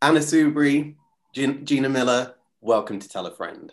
[0.00, 0.94] Anna Soubry,
[1.34, 3.72] Gina Miller, welcome to Tell a Friend.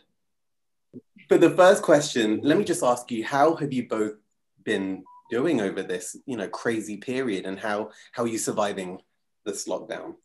[1.29, 4.15] For the first question, let me just ask you, how have you both
[4.63, 9.01] been doing over this, you know, crazy period and how, how are you surviving
[9.45, 10.15] this lockdown?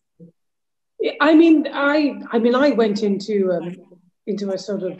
[1.20, 3.76] I mean, I, I mean, I went into, um,
[4.26, 4.98] into a sort of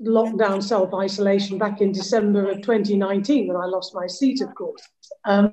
[0.00, 4.80] lockdown self isolation back in December of 2019 when I lost my seat, of course.
[5.26, 5.52] Um,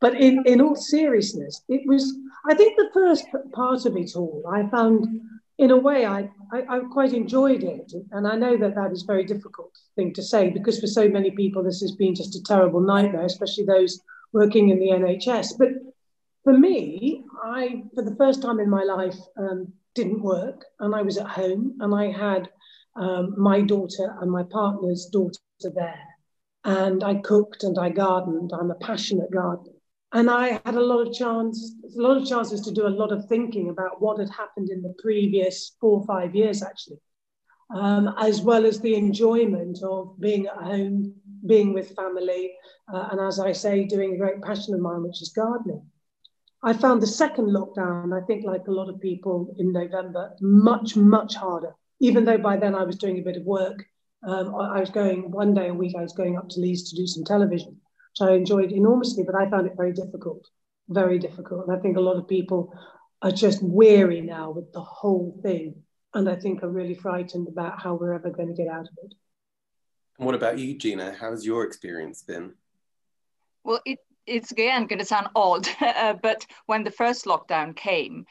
[0.00, 2.16] but in, in all seriousness, it was,
[2.48, 5.06] I think the first part of it all, I found
[5.58, 7.92] in a way I, I, I quite enjoyed it.
[8.12, 11.06] And I know that that is a very difficult thing to say because for so
[11.08, 14.00] many people, this has been just a terrible nightmare, especially those
[14.32, 15.58] working in the NHS.
[15.58, 15.68] But
[16.44, 21.02] for me, I, for the first time in my life, um, didn't work and I
[21.02, 22.48] was at home and I had
[22.96, 26.06] um, my daughter and my partner's daughter there.
[26.64, 28.52] And I cooked and I gardened.
[28.58, 29.72] I'm a passionate gardener.
[30.12, 33.12] And I had a lot of chance, a lot of chances to do a lot
[33.12, 36.98] of thinking about what had happened in the previous four or five years, actually,
[37.74, 41.14] um, as well as the enjoyment of being at home,
[41.46, 42.52] being with family,
[42.92, 45.86] uh, and as I say, doing a great passion of mine, which is gardening.
[46.62, 50.96] I found the second lockdown, I think, like a lot of people in November, much,
[50.96, 51.74] much harder.
[52.00, 53.84] Even though by then I was doing a bit of work,
[54.26, 56.96] um, I was going one day a week, I was going up to Leeds to
[56.96, 57.79] do some television,
[58.10, 60.46] which I enjoyed enormously, but I found it very difficult,
[60.88, 61.66] very difficult.
[61.66, 62.74] And I think a lot of people
[63.22, 65.82] are just weary now with the whole thing.
[66.14, 68.98] And I think are really frightened about how we're ever going to get out of
[69.04, 69.14] it.
[70.18, 71.14] And what about you, Gina?
[71.18, 72.54] How's your experience been?
[73.62, 78.26] Well, it, it's again going to sound odd, uh, but when the first lockdown came,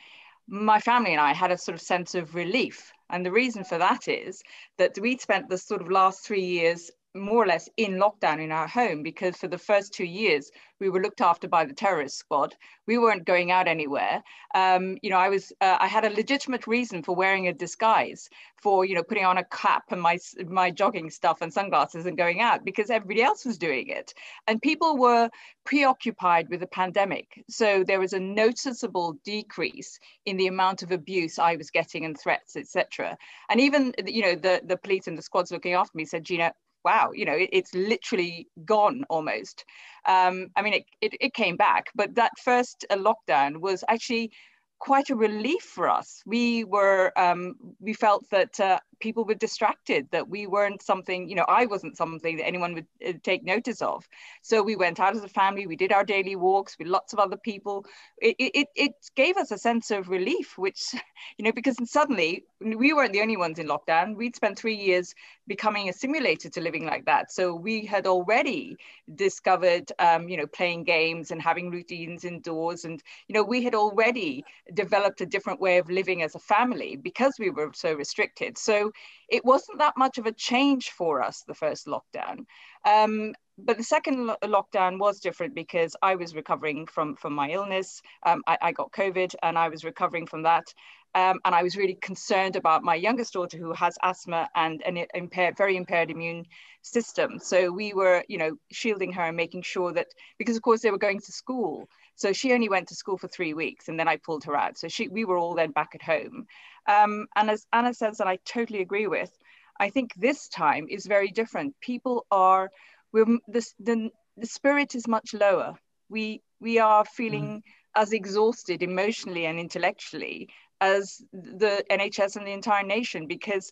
[0.47, 3.77] my family and I had a sort of sense of relief and the reason for
[3.77, 4.43] that is
[4.77, 8.52] that we'd spent the sort of last three years more or less in lockdown in
[8.52, 12.17] our home because for the first two years we were looked after by the terrorist
[12.17, 12.55] squad.
[12.87, 14.23] We weren't going out anywhere.
[14.55, 18.30] Um, you know, I was uh, I had a legitimate reason for wearing a disguise,
[18.61, 20.17] for you know putting on a cap and my
[20.48, 24.14] my jogging stuff and sunglasses and going out because everybody else was doing it,
[24.48, 25.30] and people were
[25.65, 27.43] preoccupied with the pandemic.
[27.49, 32.17] So there was a noticeable decrease in the amount of abuse I was getting and
[32.17, 33.17] threats, etc.
[33.49, 36.53] And even you know the the police and the squads looking after me said, Gina,
[36.84, 39.66] wow, you know, it, it's literally gone almost.
[40.08, 44.32] Um, I mean, it, it, it, came back, but that first uh, lockdown was actually
[44.80, 46.23] quite a relief for us.
[46.26, 51.36] We were, um, we felt that uh, people were distracted, that we weren't something, you
[51.36, 54.08] know, I wasn't something that anyone would uh, take notice of.
[54.42, 57.20] So we went out as a family, we did our daily walks with lots of
[57.20, 57.86] other people.
[58.20, 60.82] It, it, it gave us a sense of relief, which,
[61.38, 64.15] you know, because suddenly we weren't the only ones in lockdown.
[64.15, 65.15] We'd spent three years
[65.47, 67.31] becoming assimilated to living like that.
[67.31, 68.77] So we had already
[69.15, 72.83] discovered, um, you know, playing games and having routines indoors.
[72.86, 74.43] And, you know, we had already
[74.73, 78.58] developed a different way of living as a family because we were so restricted.
[78.58, 78.92] So
[79.30, 82.45] it wasn't that much of a change for us, the first lockdown.
[82.86, 87.49] Um, but the second lo- lockdown was different because I was recovering from, from my
[87.49, 88.02] illness.
[88.25, 90.73] Um, I, I, got COVID and I was recovering from that.
[91.15, 95.05] Um, and I was really concerned about my youngest daughter who has asthma and an
[95.15, 96.45] impaired, very impaired immune
[96.83, 97.39] system.
[97.39, 100.92] So we were, you know, shielding her and making sure that, because of course they
[100.92, 101.89] were going to school.
[102.15, 104.77] So she only went to school for three weeks and then I pulled her out.
[104.77, 106.45] So she, we were all then back at home.
[106.87, 109.31] Um, and as Anna says, and I totally agree with,
[109.80, 111.75] I think this time is very different.
[111.81, 112.69] People are,
[113.14, 115.75] we're, this, the, the spirit is much lower.
[116.09, 117.61] We, we are feeling mm.
[117.95, 120.49] as exhausted emotionally and intellectually
[120.82, 123.72] as the NHS and the entire nation because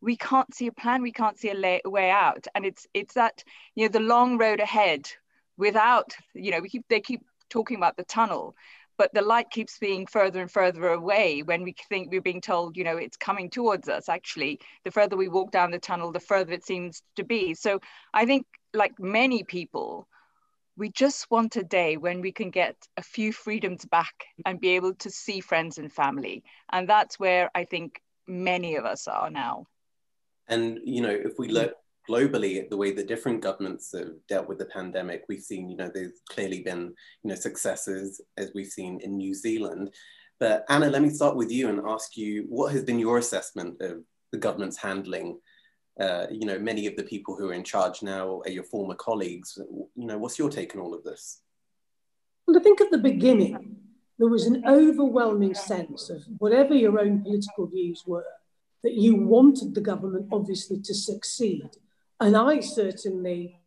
[0.00, 3.42] we can't see a plan, we can't see a way out, and it's it's that
[3.74, 5.08] you know the long road ahead
[5.56, 8.54] without you know we keep they keep talking about the tunnel,
[8.98, 12.76] but the light keeps being further and further away when we think we're being told
[12.76, 14.08] you know it's coming towards us.
[14.08, 17.54] Actually, the further we walk down the tunnel, the further it seems to be.
[17.54, 17.80] So
[18.12, 20.06] I think like many people
[20.76, 24.70] we just want a day when we can get a few freedoms back and be
[24.70, 26.42] able to see friends and family.
[26.72, 29.66] And that's where I think many of us are now.
[30.48, 31.74] And, you know, if we look
[32.08, 35.76] globally at the way the different governments have dealt with the pandemic, we've seen, you
[35.76, 36.92] know, there's clearly been,
[37.22, 39.90] you know, successes as we've seen in New Zealand.
[40.40, 43.80] But Anna, let me start with you and ask you, what has been your assessment
[43.80, 45.38] of the government's handling
[46.00, 48.94] uh, you know, many of the people who are in charge now are your former
[48.94, 49.58] colleagues.
[49.94, 51.40] You know, what's your take on all of this?
[52.46, 53.76] Well, I think at the beginning,
[54.18, 58.24] there was an overwhelming sense of whatever your own political views were,
[58.82, 61.68] that you wanted the government obviously to succeed.
[62.20, 63.60] And I certainly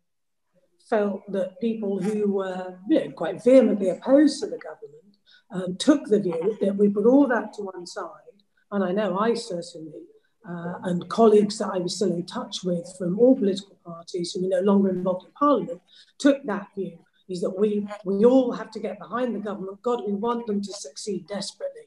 [0.88, 5.08] felt that people who were you know, quite vehemently opposed to the government
[5.50, 8.08] um, took the view that we put all that to one side,
[8.70, 10.02] and I know I certainly,
[10.48, 14.42] uh, and colleagues that I was still in touch with from all political parties who
[14.42, 15.80] were no longer involved in Parliament,
[16.18, 16.98] took that view,
[17.28, 19.82] is that we, we all have to get behind the government.
[19.82, 21.82] God, we want them to succeed desperately.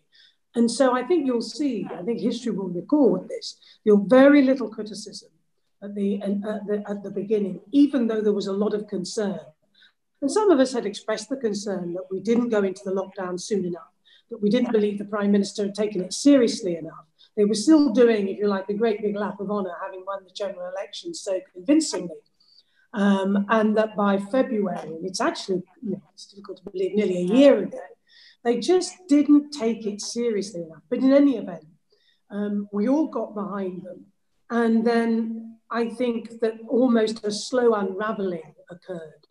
[0.53, 4.69] And so I think you'll see, I think history will record this, you'll very little
[4.69, 5.29] criticism
[5.81, 9.39] at the, at the, at the beginning, even though there was a lot of concern.
[10.21, 13.39] And some of us had expressed the concern that we didn't go into the lockdown
[13.39, 13.89] soon enough,
[14.29, 17.05] that we didn't believe the Prime Minister had taken it seriously enough.
[17.37, 20.23] They were still doing, if you like, the great big lap of honour, having won
[20.23, 22.17] the general election so convincingly.
[22.93, 27.33] Um, and that by February, it's actually, you know, it's difficult to believe, nearly a
[27.35, 27.79] year ago,
[28.43, 30.81] they just didn't take it seriously enough.
[30.89, 31.65] But in any event,
[32.29, 34.07] um, we all got behind them.
[34.49, 39.25] And then I think that almost a slow unraveling occurred.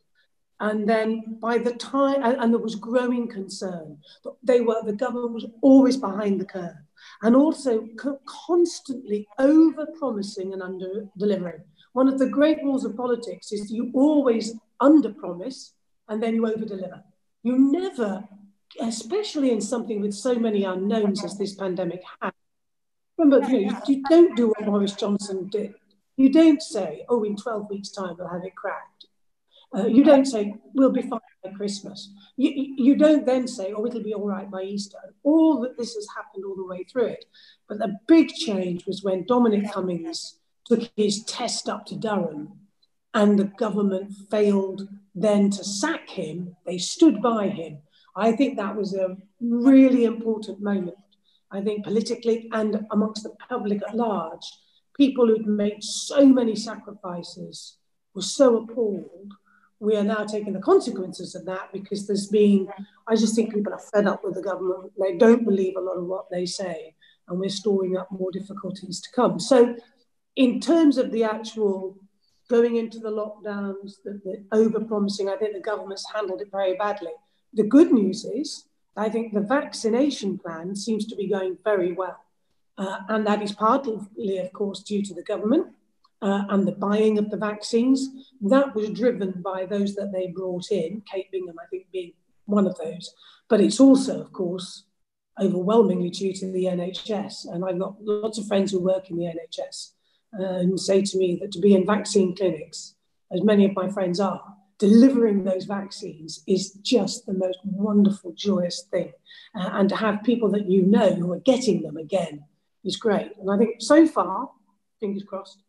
[0.58, 3.98] And then by the time, and, and there was growing concern,
[4.42, 6.76] they were, the government was always behind the curve
[7.22, 11.62] and also co- constantly over promising and under delivering.
[11.92, 15.74] One of the great rules of politics is you always under promise
[16.08, 17.02] and then you over deliver.
[17.42, 18.24] You never
[18.78, 22.32] especially in something with so many unknowns as this pandemic has.
[23.18, 25.74] Remember, you, know, you, don't do what Boris Johnson did.
[26.16, 28.99] You don't say, oh, in 12 weeks' time we'll have it cracked.
[29.76, 32.12] Uh, you don't say, we'll be fine by Christmas.
[32.36, 34.98] You, you don't then say, oh, it'll be all right by Easter.
[35.22, 37.24] All that this has happened all the way through it.
[37.68, 42.52] But the big change was when Dominic Cummings took his test up to Durham
[43.14, 46.56] and the government failed then to sack him.
[46.66, 47.78] They stood by him
[48.16, 50.96] I think that was a really important moment.
[51.50, 54.46] I think politically and amongst the public at large,
[54.96, 57.76] people who'd made so many sacrifices
[58.14, 59.32] were so appalled.
[59.80, 62.68] We are now taking the consequences of that because there's been,
[63.08, 64.92] I just think people are fed up with the government.
[64.98, 66.94] They don't believe a lot of what they say,
[67.28, 69.40] and we're storing up more difficulties to come.
[69.40, 69.76] So,
[70.36, 71.96] in terms of the actual
[72.48, 76.76] going into the lockdowns, the, the over promising, I think the government's handled it very
[76.76, 77.12] badly.
[77.54, 78.66] The good news is,
[78.96, 82.22] I think the vaccination plan seems to be going very well.
[82.76, 83.98] Uh, and that is partly,
[84.38, 85.68] of course, due to the government
[86.22, 88.08] uh, and the buying of the vaccines.
[88.40, 92.12] That was driven by those that they brought in, Kate Bingham, I think, being
[92.46, 93.14] one of those.
[93.48, 94.84] But it's also, of course,
[95.40, 97.52] overwhelmingly due to the NHS.
[97.52, 99.92] And I've got lots of friends who work in the NHS
[100.38, 102.94] uh, and say to me that to be in vaccine clinics,
[103.32, 104.42] as many of my friends are,
[104.78, 109.12] delivering those vaccines is just the most wonderful, joyous thing.
[109.54, 112.44] Uh, and to have people that you know who are getting them again
[112.82, 113.32] is great.
[113.38, 114.50] And I think so far,
[114.98, 115.62] fingers crossed,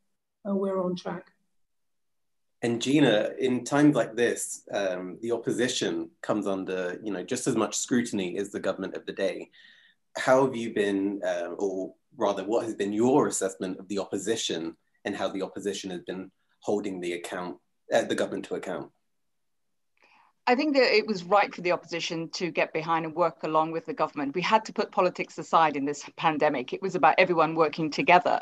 [0.47, 1.31] uh, we're on track.
[2.63, 7.55] And Gina, in times like this, um, the opposition comes under, you know, just as
[7.55, 9.49] much scrutiny as the government of the day.
[10.17, 14.77] How have you been, uh, or rather, what has been your assessment of the opposition
[15.05, 16.29] and how the opposition has been
[16.59, 17.57] holding the account,
[17.91, 18.91] uh, the government to account?
[20.45, 23.71] I think that it was right for the opposition to get behind and work along
[23.71, 24.35] with the government.
[24.35, 26.73] We had to put politics aside in this pandemic.
[26.73, 28.41] It was about everyone working together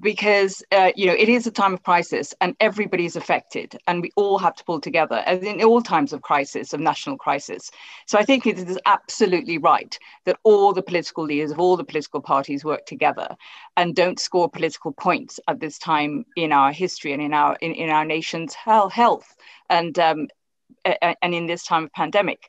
[0.00, 4.10] because uh, you know it is a time of crisis and everybody's affected and we
[4.16, 7.70] all have to pull together as in all times of crisis of national crisis
[8.06, 11.84] so i think it is absolutely right that all the political leaders of all the
[11.84, 13.28] political parties work together
[13.76, 17.72] and don't score political points at this time in our history and in our in,
[17.72, 19.34] in our nation's health
[19.70, 20.28] and um,
[21.22, 22.48] and in this time of pandemic.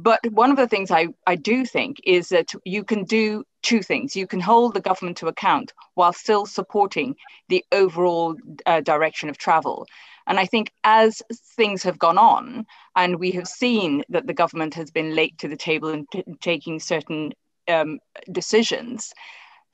[0.00, 3.82] But one of the things I, I do think is that you can do two
[3.82, 4.14] things.
[4.14, 7.16] You can hold the government to account while still supporting
[7.48, 9.86] the overall uh, direction of travel.
[10.28, 11.20] And I think as
[11.56, 12.64] things have gone on,
[12.94, 16.22] and we have seen that the government has been late to the table in t-
[16.40, 17.32] taking certain
[17.66, 17.98] um,
[18.30, 19.12] decisions,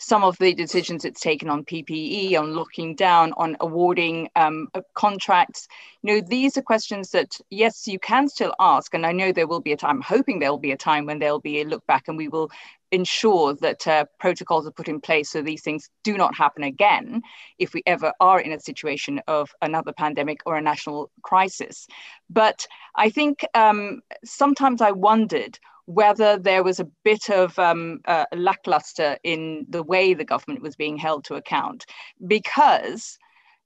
[0.05, 4.83] some of the decisions it's taken on PPE, on locking down, on awarding um, uh,
[4.95, 5.67] contracts.
[6.03, 8.93] You know, these are questions that, yes, you can still ask.
[8.95, 11.07] And I know there will be a time, I'm hoping there will be a time
[11.07, 12.51] when there'll be a look back and we will
[12.93, 17.23] ensure that uh, protocols are put in place so these things do not happen again
[17.59, 21.89] if we ever are in a situation of another pandemic or a national crisis.
[22.31, 28.27] But I think um, sometimes I wondered whether there was a bit of um, uh,
[28.35, 31.85] lackluster in the way the government was being held to account.
[32.27, 33.19] Because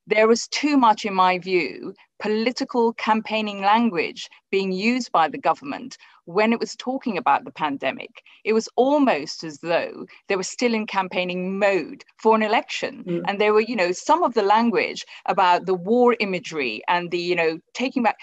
[0.07, 5.97] there was too much, in my view, political campaigning language being used by the government
[6.29, 8.23] when it was talking about the pandemic.
[8.45, 13.03] It was almost as though they were still in campaigning mode for an election.
[13.07, 13.23] Mm.
[13.27, 17.19] And there were, you know, some of the language about the war imagery and the,
[17.19, 18.19] you know, taking back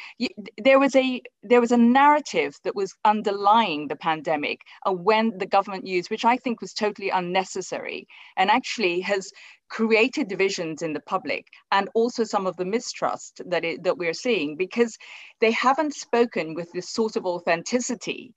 [0.62, 5.48] there was a there was a narrative that was underlying the pandemic uh, when the
[5.48, 9.32] government used, which I think was totally unnecessary and actually has
[9.70, 14.14] created divisions in the public and also some of the mistrust that, it, that we're
[14.14, 14.98] seeing because
[15.40, 18.34] they haven't spoken with this sort of authenticity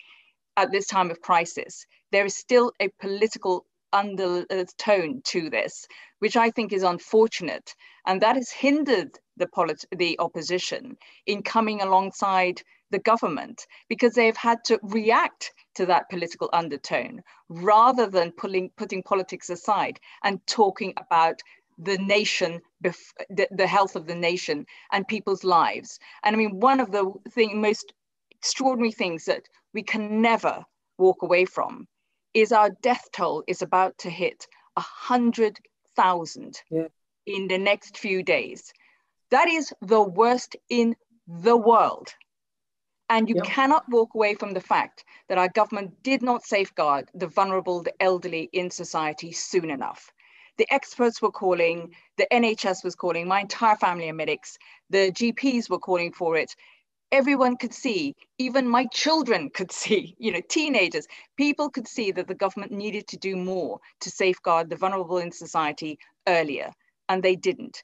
[0.56, 1.84] at this time of crisis.
[2.12, 5.86] There is still a political undertone to this,
[6.18, 7.74] which I think is unfortunate.
[8.06, 14.36] And that has hindered the, polit- the opposition in coming alongside the government because they've
[14.36, 20.94] had to react to that political undertone rather than pulling, putting politics aside and talking
[20.96, 21.40] about
[21.78, 22.94] the nation, the,
[23.50, 25.98] the health of the nation and people's lives.
[26.24, 27.92] And I mean, one of the thing, most
[28.30, 29.42] extraordinary things that
[29.74, 30.64] we can never
[30.98, 31.86] walk away from
[32.34, 35.58] is our death toll is about to hit a hundred
[35.96, 36.88] thousand yeah.
[37.26, 38.72] in the next few days.
[39.30, 42.08] That is the worst in the world.
[43.10, 43.44] And you yep.
[43.44, 48.02] cannot walk away from the fact that our government did not safeguard the vulnerable, the
[48.02, 50.12] elderly in society soon enough.
[50.58, 54.58] The experts were calling, the NHS was calling, my entire family are medics,
[54.90, 56.54] the GPs were calling for it.
[57.12, 62.26] Everyone could see, even my children could see, you know, teenagers, people could see that
[62.26, 66.72] the government needed to do more to safeguard the vulnerable in society earlier,
[67.08, 67.82] and they didn't.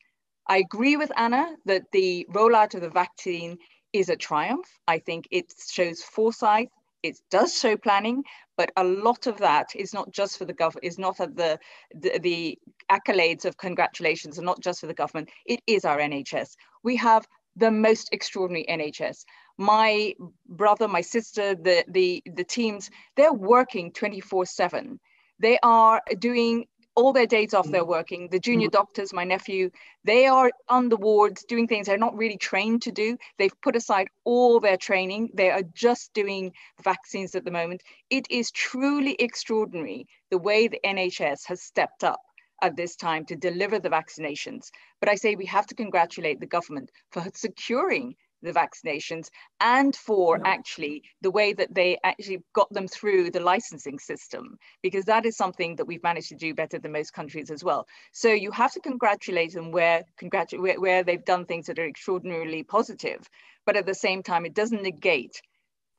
[0.48, 3.58] I agree with Anna that the rollout of the vaccine
[3.92, 4.66] is a triumph.
[4.86, 6.70] I think it shows foresight.
[7.02, 8.24] It does show planning,
[8.56, 11.58] but a lot of that is not just for the government, is not at the,
[11.94, 12.58] the, the
[12.90, 15.30] accolades of congratulations and not just for the government.
[15.46, 16.56] It is our NHS.
[16.82, 17.26] We have
[17.56, 19.24] the most extraordinary NHS.
[19.58, 20.14] My
[20.48, 25.00] brother, my sister, the, the, the teams, they're working 24 seven.
[25.38, 28.72] They are doing all their days off they're working the junior mm.
[28.72, 29.70] doctors my nephew
[30.04, 33.76] they are on the wards doing things they're not really trained to do they've put
[33.76, 39.14] aside all their training they are just doing vaccines at the moment it is truly
[39.18, 42.20] extraordinary the way the nhs has stepped up
[42.62, 44.70] at this time to deliver the vaccinations
[45.00, 49.30] but i say we have to congratulate the government for securing the vaccinations
[49.60, 50.52] and for yeah.
[50.52, 55.36] actually the way that they actually got them through the licensing system, because that is
[55.36, 57.86] something that we've managed to do better than most countries as well.
[58.12, 61.86] So you have to congratulate them where, congratu- where, where they've done things that are
[61.86, 63.28] extraordinarily positive,
[63.66, 65.40] but at the same time, it doesn't negate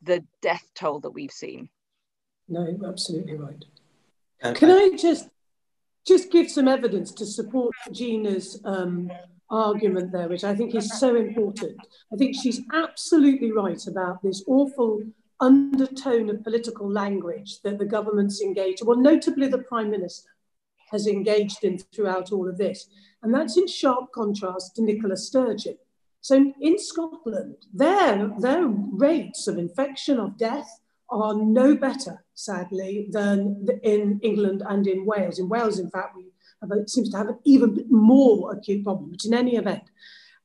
[0.01, 1.67] the death toll that we've seen.
[2.47, 3.65] No, absolutely right.
[4.53, 5.29] Can I just
[6.05, 9.09] just give some evidence to support Gina's um,
[9.49, 11.77] argument there, which I think is so important.
[12.13, 15.01] I think she's absolutely right about this awful
[15.39, 20.29] undertone of political language that the government's engaged, well, notably the Prime Minister
[20.91, 22.87] has engaged in throughout all of this.
[23.23, 25.77] And that's in sharp contrast to Nicola Sturgeon.
[26.21, 33.67] So in Scotland, their, their rates of infection, of death, are no better, sadly, than
[33.83, 35.39] in England and in Wales.
[35.39, 36.31] In Wales, in fact, we
[36.71, 39.83] it seems to have an even more acute problem, but in any event.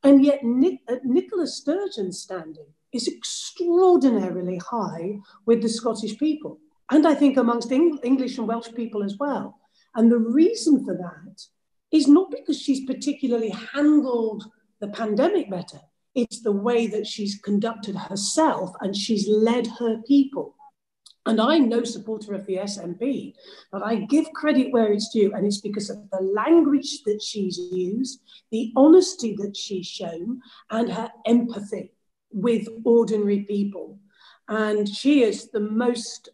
[0.03, 6.59] And yet, Nic- uh, Nicola Sturgeon's standing is extraordinarily high with the Scottish people,
[6.91, 9.59] and I think amongst Eng- English and Welsh people as well.
[9.95, 11.43] And the reason for that
[11.91, 14.45] is not because she's particularly handled
[14.81, 15.81] the pandemic better,
[16.15, 20.57] it's the way that she's conducted herself and she's led her people.
[21.27, 23.35] And I'm no supporter of the SNP,
[23.71, 27.59] but I give credit where it's due, and it's because of the language that she's
[27.59, 30.41] used, the honesty that she's shown,
[30.71, 31.93] and her empathy
[32.33, 33.99] with ordinary people.
[34.49, 36.31] And she is the most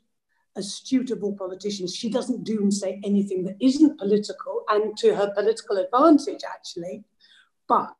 [0.55, 1.95] astute of all politicians.
[1.95, 7.05] She doesn't do and say anything that isn't political and to her political advantage, actually.
[7.69, 7.97] But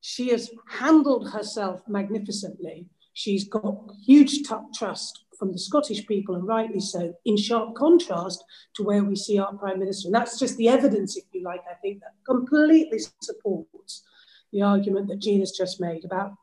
[0.00, 2.86] she has handled herself magnificently.
[3.12, 8.44] She's got huge t- trust from the Scottish people, and rightly so, in sharp contrast
[8.74, 10.08] to where we see our Prime Minister.
[10.08, 14.04] And that's just the evidence, if you like, I think, that completely supports
[14.52, 16.34] the argument that Gina's just made about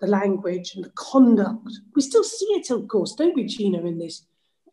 [0.00, 1.70] the language and the conduct.
[1.94, 4.26] We still see it, of course, don't we, Gina, in this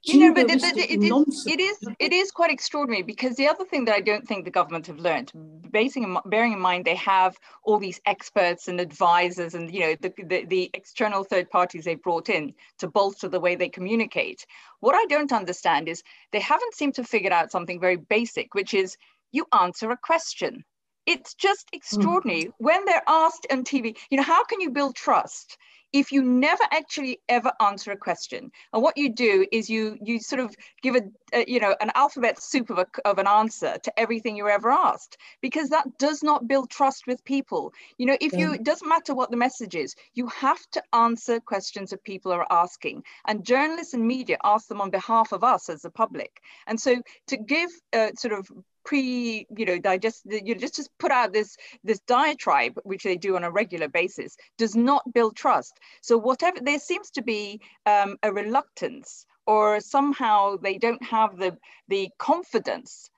[0.06, 3.64] you know, but, but it, is, it is it is quite extraordinary because the other
[3.64, 5.32] thing that I don't think the government have learned,
[5.72, 10.14] basing bearing in mind they have all these experts and advisors and you know the,
[10.26, 14.46] the, the external third parties they brought in to bolster the way they communicate.
[14.82, 18.74] What I don't understand is they haven't seemed to figure out something very basic, which
[18.74, 18.98] is
[19.32, 20.66] you answer a question.
[21.06, 22.54] it's just extraordinary mm.
[22.58, 25.58] when they're asked on tv you know how can you build trust
[25.94, 30.20] if you never actually ever answer a question and what you do is you you
[30.20, 31.02] sort of give a,
[31.34, 34.72] a, you know an alphabet soup of, a, of an answer to everything you're ever
[34.72, 37.74] asked because that does not build trust with people.
[37.98, 41.40] You know if you it doesn't matter what the message is you have to answer
[41.40, 45.70] questions that people are asking and journalists and media ask them on behalf of us
[45.70, 46.42] as the public.
[46.68, 48.50] And so to give uh, sort of
[48.86, 53.36] pre you know digest you just just put out this this diatribe which they do
[53.36, 55.80] on a regular basis does not build trust.
[56.02, 61.58] So whatever there seems to be um, a reluctance or somehow they don't have the
[61.88, 63.10] the confidence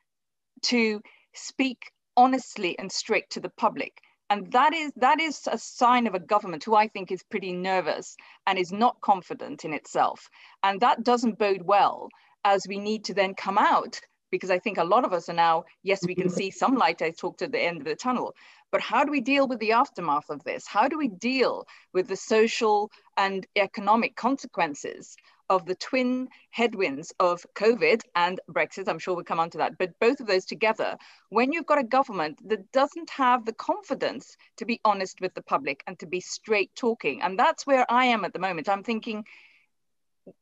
[0.63, 1.01] to
[1.33, 3.99] speak honestly and straight to the public.
[4.29, 7.53] And that is that is a sign of a government who i think is pretty
[7.53, 8.15] nervous
[8.47, 10.29] and is not confident in itself.
[10.63, 12.09] And that doesn't bode well
[12.43, 13.99] as we need to then come out
[14.35, 17.01] because I think a lot of us are now, yes, we can see some light.
[17.01, 18.35] I talked at the end of the tunnel,
[18.71, 20.67] but how do we deal with the aftermath of this?
[20.67, 25.15] How do we deal with the social and economic consequences
[25.49, 28.89] of the twin headwinds of COVID and Brexit?
[28.89, 30.97] I'm sure we'll come on to that, but both of those together,
[31.29, 35.43] when you've got a government that doesn't have the confidence to be honest with the
[35.43, 37.21] public and to be straight talking.
[37.21, 38.67] And that's where I am at the moment.
[38.67, 39.23] I'm thinking,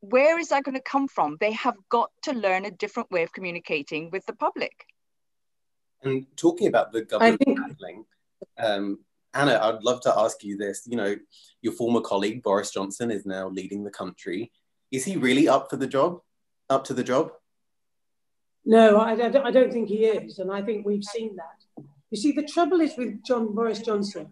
[0.00, 1.36] where is that going to come from?
[1.40, 4.86] They have got to learn a different way of communicating with the public.
[6.02, 8.04] And talking about the government think- handling,
[8.58, 8.98] um,
[9.32, 10.86] Anna, I'd love to ask you this.
[10.86, 11.16] You know,
[11.60, 14.52] your former colleague Boris Johnson is now leading the country.
[14.92, 16.20] Is he really up for the job?
[16.70, 17.32] Up to the job?
[18.64, 21.84] No, I, I don't think he is, and I think we've seen that.
[22.10, 24.30] You see, the trouble is with John Boris Johnson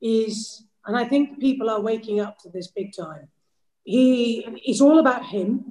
[0.00, 3.28] is, and I think people are waking up to this big time
[3.84, 5.64] he it's all about him.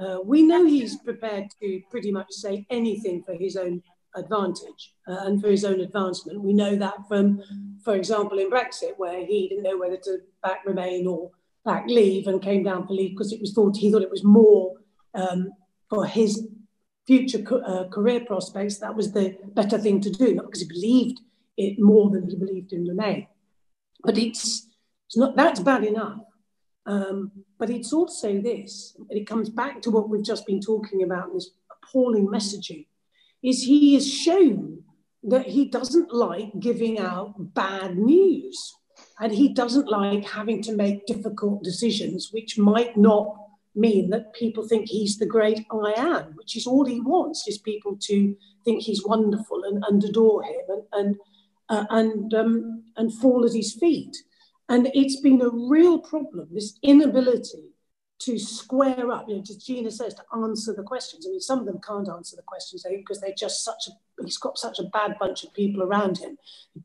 [0.00, 3.82] Uh, we know he's prepared to pretty much say anything for his own
[4.14, 6.42] advantage uh, and for his own advancement.
[6.42, 7.42] We know that from,
[7.84, 11.30] for example, in Brexit, where he didn't know whether to back Remain or
[11.64, 14.24] back Leave and came down for Leave because it was thought he thought it was
[14.24, 14.74] more
[15.14, 15.50] um,
[15.88, 16.46] for his
[17.06, 18.78] future co- uh, career prospects.
[18.78, 21.20] That was the better thing to do, not because he believed
[21.56, 23.26] it more than he believed in Remain.
[24.02, 24.68] But it's,
[25.08, 26.20] it's not that's bad enough.
[26.86, 31.02] Um, but it's also this, and it comes back to what we've just been talking
[31.02, 32.86] about, this appalling messaging,
[33.42, 34.84] is he has shown
[35.24, 38.74] that he doesn't like giving out bad news.
[39.20, 43.34] And he doesn't like having to make difficult decisions, which might not
[43.74, 47.58] mean that people think he's the great I am, which is all he wants, is
[47.58, 51.16] people to think he's wonderful and, and adore him and, and,
[51.68, 54.16] uh, and, um, and fall at his feet.
[54.68, 57.70] And it's been a real problem, this inability
[58.18, 61.26] to square up, you know, as Gina says, to answer the questions.
[61.26, 64.38] I mean, some of them can't answer the questions because they're just such a, he's
[64.38, 66.38] got such a bad bunch of people around him.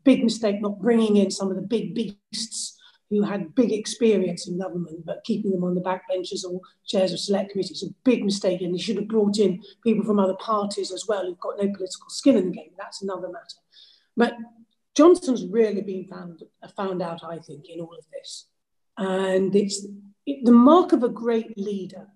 [0.04, 2.78] Big mistake not bringing in some of the big beasts
[3.10, 7.12] who had big experience in government, but keeping them on the back benches or chairs
[7.12, 7.84] of select committees.
[7.84, 11.26] A big mistake, and he should have brought in people from other parties as well
[11.26, 12.72] who've got no political skin in the game.
[12.78, 13.58] That's another matter.
[14.15, 14.34] But
[14.96, 16.44] Johnson's really been found,
[16.76, 18.48] found out, I think, in all of this.
[18.98, 19.86] And it's
[20.26, 22.08] it, the mark of a great leader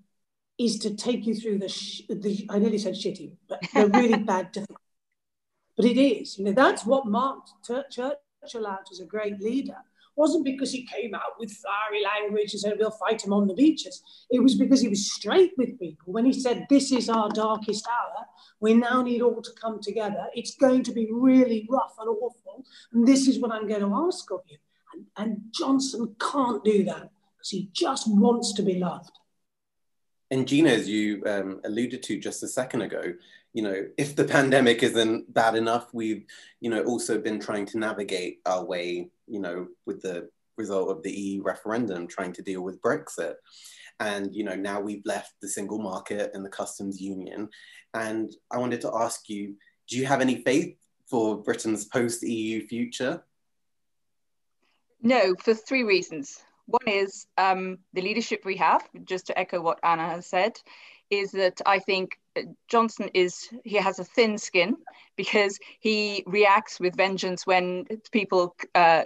[0.57, 4.23] is to take you through the, sh- the I nearly said shitty, but the really
[4.23, 4.79] bad difficult.
[5.75, 9.77] But it is, you know, that's what marked Churchill out as a great leader
[10.15, 13.53] wasn't because he came out with fiery language and said, we'll fight him on the
[13.53, 14.01] beaches.
[14.29, 16.13] It was because he was straight with people.
[16.13, 18.25] When he said, this is our darkest hour,
[18.59, 20.27] we now need all to come together.
[20.33, 22.65] It's going to be really rough and awful.
[22.93, 24.57] And this is what I'm going to ask of you.
[24.93, 29.11] And, and Johnson can't do that because he just wants to be loved.
[30.31, 33.13] And Gina, as you um, alluded to just a second ago,
[33.53, 36.25] you know, if the pandemic isn't bad enough, we've,
[36.59, 41.03] you know, also been trying to navigate our way, you know, with the result of
[41.03, 43.35] the EU referendum, trying to deal with Brexit.
[43.99, 47.49] And, you know, now we've left the single market and the customs union.
[47.93, 49.55] And I wanted to ask you,
[49.87, 50.75] do you have any faith
[51.09, 53.23] for Britain's post EU future?
[55.01, 56.43] No, for three reasons.
[56.65, 60.59] One is um, the leadership we have, just to echo what Anna has said,
[61.11, 62.19] is that I think
[62.67, 64.77] Johnson is he has a thin skin
[65.15, 69.03] because he reacts with vengeance when people uh,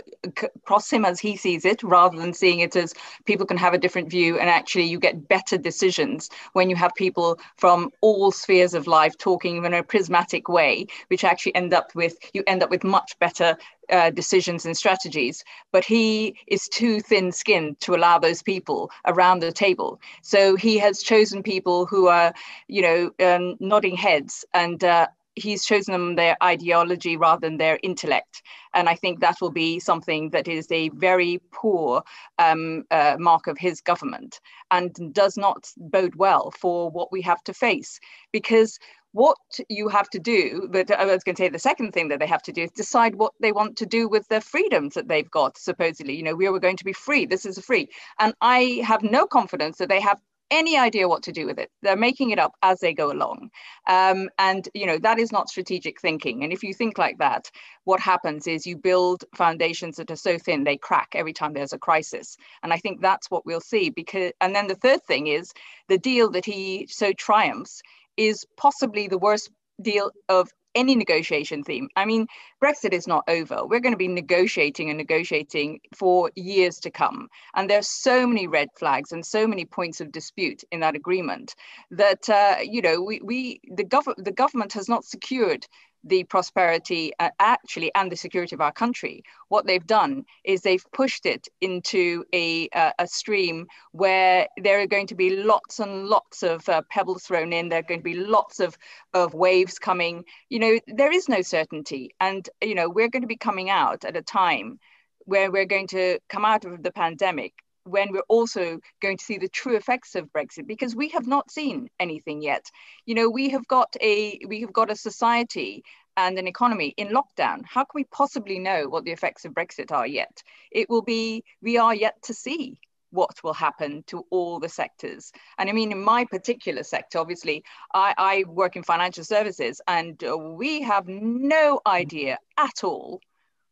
[0.65, 2.93] cross him as he sees it, rather than seeing it as
[3.25, 4.39] people can have a different view.
[4.39, 9.17] And actually, you get better decisions when you have people from all spheres of life
[9.17, 13.17] talking in a prismatic way, which actually end up with you end up with much
[13.19, 13.57] better
[13.89, 19.39] uh, decisions and strategies, but he is too thin skinned to allow those people around
[19.39, 19.99] the table.
[20.21, 22.33] So he has chosen people who are,
[22.67, 25.07] you know, um, nodding heads and uh,
[25.39, 28.41] he's chosen them their ideology rather than their intellect.
[28.73, 32.03] And I think that will be something that is a very poor
[32.37, 34.39] um, uh, mark of his government
[34.71, 37.99] and does not bode well for what we have to face.
[38.31, 38.77] Because
[39.11, 39.37] what
[39.69, 42.27] you have to do, but I was going to say the second thing that they
[42.27, 45.29] have to do is decide what they want to do with the freedoms that they've
[45.29, 46.15] got, supposedly.
[46.15, 47.25] You know, we are going to be free.
[47.25, 47.89] This is free.
[48.19, 50.19] And I have no confidence that they have
[50.51, 51.69] any idea what to do with it.
[51.81, 53.49] They're making it up as they go along.
[53.87, 56.43] Um, and, you know, that is not strategic thinking.
[56.43, 57.49] And if you think like that,
[57.83, 61.73] what happens is you build foundations that are so thin, they crack every time there's
[61.73, 62.37] a crisis.
[62.63, 65.51] And I think that's what we'll see because, and then the third thing is
[65.87, 67.81] the deal that he so triumphs
[68.17, 69.49] is possibly the worst
[69.81, 71.89] deal of any negotiation theme.
[71.95, 72.27] I mean,
[72.63, 73.65] Brexit is not over.
[73.65, 77.27] We're going to be negotiating and negotiating for years to come.
[77.55, 81.55] And there's so many red flags and so many points of dispute in that agreement
[81.91, 85.65] that, uh, you know, we, we the, gov- the government has not secured
[86.03, 89.23] the prosperity uh, actually and the security of our country.
[89.49, 94.87] What they've done is they've pushed it into a, uh, a stream where there are
[94.87, 97.69] going to be lots and lots of uh, pebbles thrown in.
[97.69, 98.77] There are going to be lots of,
[99.13, 100.23] of waves coming.
[100.49, 102.15] You know, there is no certainty.
[102.19, 104.79] And, you know, we're going to be coming out at a time
[105.25, 107.53] where we're going to come out of the pandemic
[107.89, 111.51] when we're also going to see the true effects of Brexit because we have not
[111.51, 112.65] seen anything yet.
[113.05, 115.83] You know, we have got a we have got a society
[116.17, 117.61] and an economy in lockdown.
[117.65, 120.43] How can we possibly know what the effects of Brexit are yet?
[120.71, 122.79] It will be we are yet to see
[123.11, 125.31] what will happen to all the sectors.
[125.57, 130.21] And I mean, in my particular sector, obviously, I, I work in financial services and
[130.57, 133.21] we have no idea at all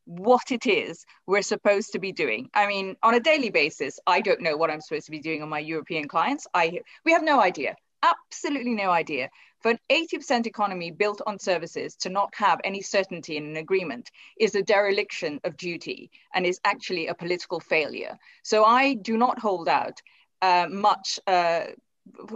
[0.07, 2.49] what it is we're supposed to be doing.
[2.53, 5.43] I mean, on a daily basis, I don't know what I'm supposed to be doing
[5.43, 6.47] on my European clients.
[6.53, 9.29] I we have no idea, absolutely no idea.
[9.61, 14.11] For an 80% economy built on services to not have any certainty in an agreement
[14.39, 18.17] is a dereliction of duty and is actually a political failure.
[18.43, 19.99] So I do not hold out
[20.41, 21.65] uh, much uh,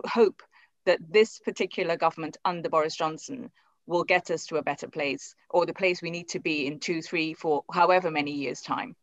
[0.06, 0.42] hope
[0.86, 3.52] that this particular government under Boris Johnson
[3.92, 6.80] will get us to a better place or the place we need to be in
[6.80, 8.96] two, three, four, however many years' time.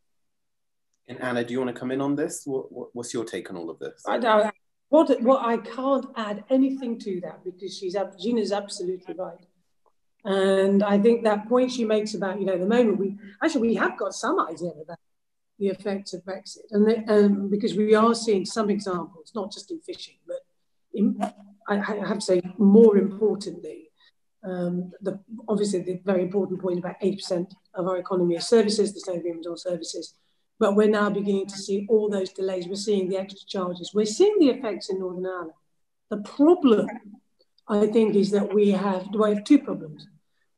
[1.06, 2.42] And Anna, do you want to come in on this?
[2.44, 4.02] What, what, what's your take on all of this?
[4.06, 4.50] I know
[4.88, 9.46] what, what I can't add anything to that because she's Gina's absolutely right.
[10.24, 13.74] And I think that point she makes about, you know, the moment we actually we
[13.76, 14.98] have got some idea about
[15.58, 19.70] the effects of Brexit, and the, um, because we are seeing some examples, not just
[19.72, 20.36] in fishing, but
[20.94, 21.20] in,
[21.68, 23.87] I, I have to say more importantly,
[24.44, 29.02] um, the, obviously, the very important point about 8% of our economy is services, the
[29.12, 30.14] no agreement on services.
[30.58, 32.66] But we're now beginning to see all those delays.
[32.66, 33.92] We're seeing the extra charges.
[33.94, 35.52] We're seeing the effects in Northern Ireland.
[36.10, 36.88] The problem,
[37.68, 40.06] I think, is that we have, do I have two problems.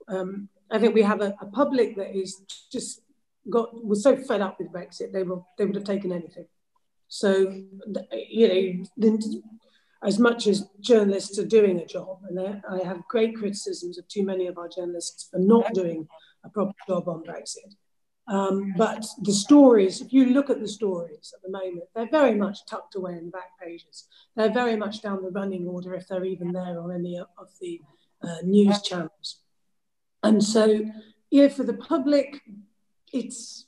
[0.09, 3.03] Um, I think we have a, a, public that is just
[3.49, 6.47] got was so fed up with Brexit they will they would have taken anything.
[7.09, 7.63] So
[8.13, 9.43] you know the,
[10.03, 14.25] as much as journalists are doing a job, and I have great criticisms of too
[14.25, 16.09] many of our journalists for not doing
[16.45, 17.75] a proper job on Brexit.
[18.27, 22.35] Um, but the stories, if you look at the stories at the moment, they're very
[22.35, 24.07] much tucked away in the back pages.
[24.37, 27.81] They're very much down the running order, if they're even there on any of the
[28.23, 29.41] uh, news channels.
[30.23, 30.85] And so,
[31.31, 32.41] yeah, for the public,
[33.13, 33.67] it's.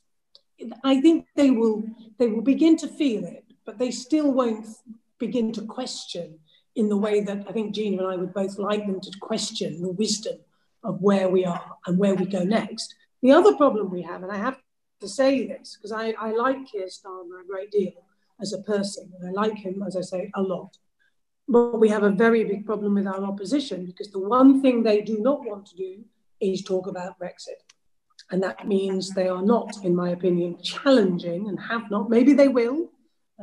[0.85, 1.83] I think they will
[2.19, 4.69] they will begin to feel it, but they still won't
[5.23, 6.41] begin to question
[6.75, 9.81] in the way that I think Gina and I would both like them to question
[9.81, 10.39] the wisdom
[10.83, 12.93] of where we are and where we go next.
[13.23, 14.59] The other problem we have, and I have
[15.01, 17.93] to say this because I, I like Keir Starmer a great deal
[18.41, 20.77] as a person, and I like him, as I say, a lot.
[21.47, 25.03] But we have a very big problem with our opposition because the one thing they
[25.03, 26.05] do not want to do
[26.41, 27.61] is talk about Brexit.
[28.33, 32.11] And that means they are not, in my opinion, challenging and have not.
[32.11, 32.91] Maybe they will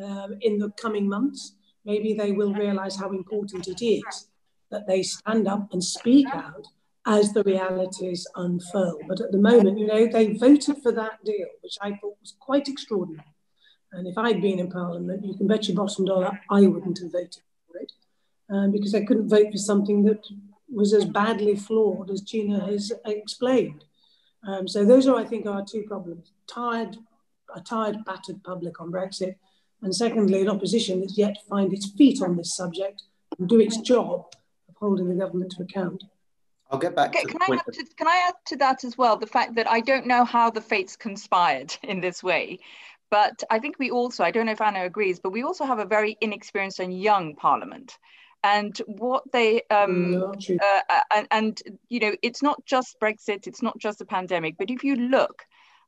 [0.03, 1.53] um, in the coming months
[1.85, 4.27] maybe they will realize how important it is
[4.71, 6.65] that they stand up and speak out
[7.05, 8.99] as the realities unfurl.
[9.07, 12.35] But at the moment, you know, they voted for that deal, which I thought was
[12.39, 13.25] quite extraordinary.
[13.91, 17.11] And if I'd been in Parliament, you can bet your bottom dollar I wouldn't have
[17.11, 17.91] voted for it
[18.49, 20.23] um, because I couldn't vote for something that
[20.71, 23.83] was as badly flawed as Gina has explained.
[24.47, 26.97] Um, so those are, I think, our two problems: tired,
[27.55, 29.35] a tired, battered public on Brexit,
[29.81, 33.03] and secondly, an opposition that's yet to find its feet on this subject
[33.37, 34.25] and do its job
[34.67, 36.03] of holding the government to account.
[36.71, 39.17] I'll get back okay, can I, to, can I add to that as well?
[39.17, 42.59] The fact that I don't know how the fates conspired in this way,
[43.09, 45.79] but I think we also, I don't know if Anna agrees, but we also have
[45.79, 47.97] a very inexperienced and young parliament.
[48.43, 50.79] And what they um, uh,
[51.13, 54.83] and, and you know, it's not just Brexit, it's not just the pandemic, but if
[54.83, 55.43] you look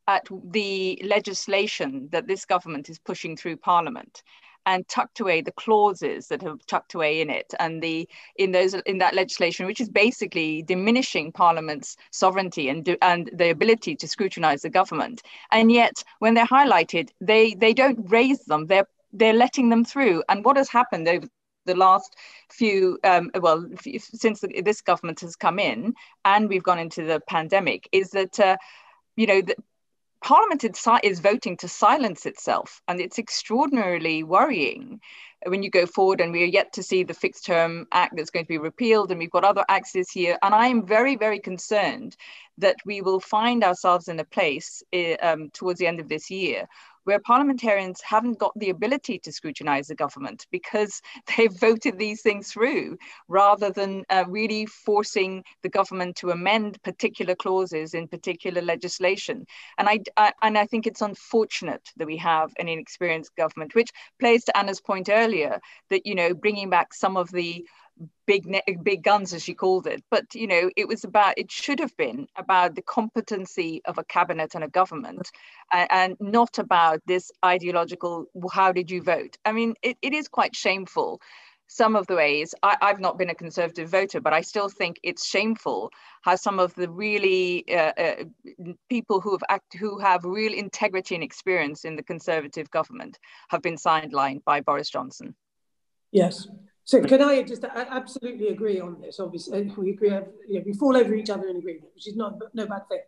[0.08, 4.24] at the legislation that this government is pushing through Parliament
[4.66, 8.74] and tucked away the clauses that have tucked away in it and the in those
[8.74, 14.62] in that legislation which is basically diminishing parliament's sovereignty and and the ability to scrutinize
[14.62, 15.22] the government.
[15.52, 18.68] And yet when they're highlighted they they don't raise them.
[18.68, 20.24] They're they're letting them through.
[20.30, 21.28] And what has happened over
[21.66, 22.16] the last
[22.50, 25.94] few um, well since the, this government has come in
[26.26, 28.58] and we've gone into the pandemic is that uh,
[29.16, 29.42] you know
[30.21, 35.01] Parliament is voting to silence itself, and it's extraordinarily worrying
[35.47, 36.21] when you go forward.
[36.21, 39.10] And we are yet to see the Fixed Term Act that's going to be repealed,
[39.10, 40.38] and we've got other acts this year.
[40.43, 42.15] And I am very, very concerned
[42.60, 46.29] that we will find ourselves in a place eh, um, towards the end of this
[46.29, 46.67] year
[47.04, 51.02] where parliamentarians haven't got the ability to scrutinize the government because
[51.38, 57.36] they've voted these things through rather than uh, really forcing the government to amend particular
[57.36, 59.46] clauses in particular legislation.
[59.78, 63.90] And I, I, and I think it's unfortunate that we have an inexperienced government, which
[64.20, 65.60] plays to Anna's point earlier
[65.90, 67.66] that, you know, bringing back some of the
[68.26, 70.04] big big guns as she called it.
[70.10, 74.04] But you know it was about it should have been about the competency of a
[74.04, 75.30] cabinet and a government
[75.72, 79.38] and, and not about this ideological how did you vote?
[79.46, 81.22] I mean it, it is quite shameful
[81.68, 82.54] some of the ways.
[82.64, 85.90] I, have not been a conservative voter but i still think it's shameful
[86.22, 88.24] how some of the really uh, uh,
[88.90, 93.18] people who have act, who have real integrity and experience in the conservative government
[93.50, 95.36] have been sidelined by boris johnson.
[96.12, 96.48] Yes
[96.91, 99.17] so can I just I absolutely agree on this?
[99.17, 100.10] Obviously, we agree.
[100.10, 102.99] You know, we fall over each other in agreement, which is not no bad thing.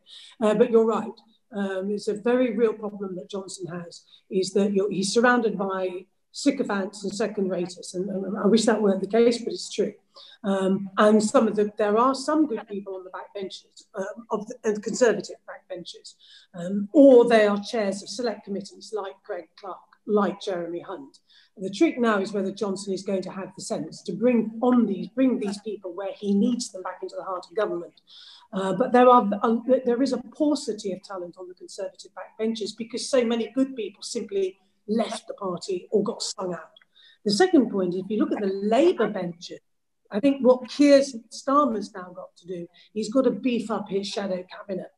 [0.41, 1.19] Uh, but you're right.
[1.54, 4.06] Um, it's a very real problem that Johnson has.
[4.30, 9.02] Is that he's surrounded by sycophants and second raters, and, and, I wish that weren't
[9.02, 9.93] the case, but it's true.
[10.46, 14.48] Um, and some of the there are some good people on the backbenches um, of
[14.48, 16.13] the, the conservative backbenches,
[16.54, 21.17] um, or they are chairs of select committees like Greg Clark, like Jeremy Hunt.
[21.58, 24.88] The trick now is whether Johnson is going to have the sense to bring on
[24.88, 28.02] these, bring these people where he needs them back into the heart of government.
[28.52, 29.30] Uh, but there are
[29.86, 34.02] there is a paucity of talent on the Conservative backbenches because so many good people
[34.02, 36.72] simply left the party or got sung out.
[37.24, 39.60] The second point, if you look at the Labour benches,
[40.12, 44.08] I think what Keir Starmer's now got to do, he's got to beef up his
[44.08, 44.92] shadow cabinet.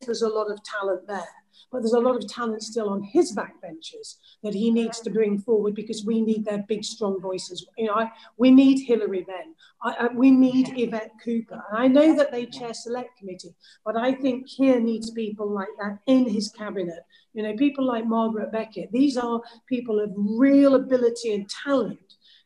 [0.00, 1.26] There's a lot of talent there
[1.70, 5.38] but there's a lot of talent still on his backbenches that he needs to bring
[5.38, 7.66] forward because we need their big, strong voices.
[7.76, 9.54] You know, I, we need Hilary Benn.
[9.82, 11.62] I, I, we need Yvette Cooper.
[11.70, 15.68] And I know that they chair select committee, but I think Keir needs people like
[15.78, 17.00] that in his cabinet.
[17.34, 18.90] You know, people like Margaret Beckett.
[18.90, 21.98] These are people of real ability and talent.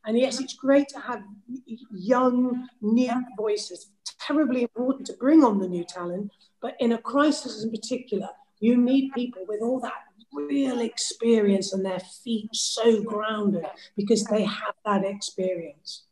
[0.04, 1.22] And yes, it's great to have
[1.92, 3.92] young, new voices.
[4.20, 8.28] Terribly important to bring on the new talent, but in a crisis in particular,
[8.60, 14.44] you need people with all that real experience and their feet so grounded because they
[14.44, 16.04] have that experience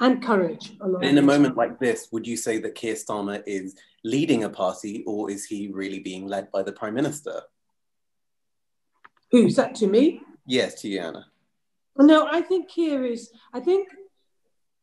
[0.00, 0.72] and courage.
[1.02, 5.04] In a moment like this, would you say that Keir Starmer is leading a party
[5.06, 7.42] or is he really being led by the Prime Minister?
[9.32, 10.22] Who's that to me?
[10.46, 11.26] Yes, to you, Anna.
[11.98, 13.88] No, I think Keir is, I think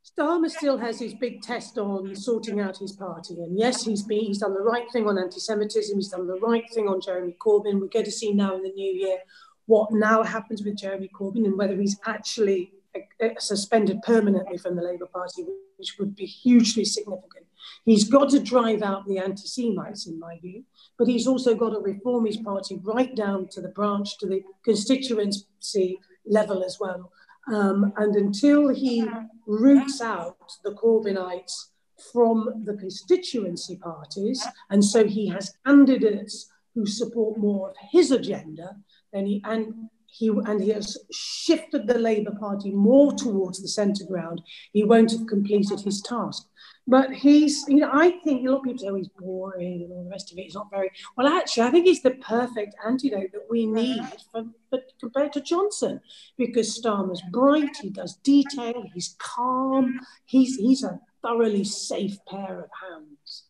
[0.04, 3.36] Starmer still has his big test on sorting out his party.
[3.36, 5.98] And yes, he's been, he's done the right thing on anti-Semitism.
[5.98, 7.80] He's done the right thing on Jeremy Corbyn.
[7.80, 9.20] We're going to see now in the new year
[9.66, 14.76] what now happens with Jeremy Corbyn and whether he's actually uh, uh, suspended permanently from
[14.76, 15.46] the Labour Party,
[15.78, 17.46] which would be hugely significant.
[17.86, 20.66] He's got to drive out the anti-Semites, in my view,
[20.98, 24.44] but he's also got to reform his party right down to the branch, to the
[24.66, 27.10] constituency level as well.
[27.52, 29.06] Um, and until he
[29.46, 31.70] roots out the Corbynites
[32.12, 38.78] from the constituency parties, and so he has candidates who support more of his agenda,
[39.12, 44.06] then he and he and he has shifted the Labour Party more towards the centre
[44.06, 46.48] ground, he won't have completed his task.
[46.86, 49.92] But he's, you know, I think a lot of people say oh, he's boring and
[49.92, 50.44] all the rest of it.
[50.44, 51.28] He's not very well.
[51.28, 56.02] Actually, I think he's the perfect antidote that we need for, for compared to Johnson,
[56.38, 62.70] because Starmer's bright, he does detail, he's calm, he's he's a thoroughly safe pair of
[62.82, 63.44] hands.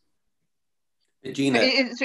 [1.31, 2.01] Gina, it's,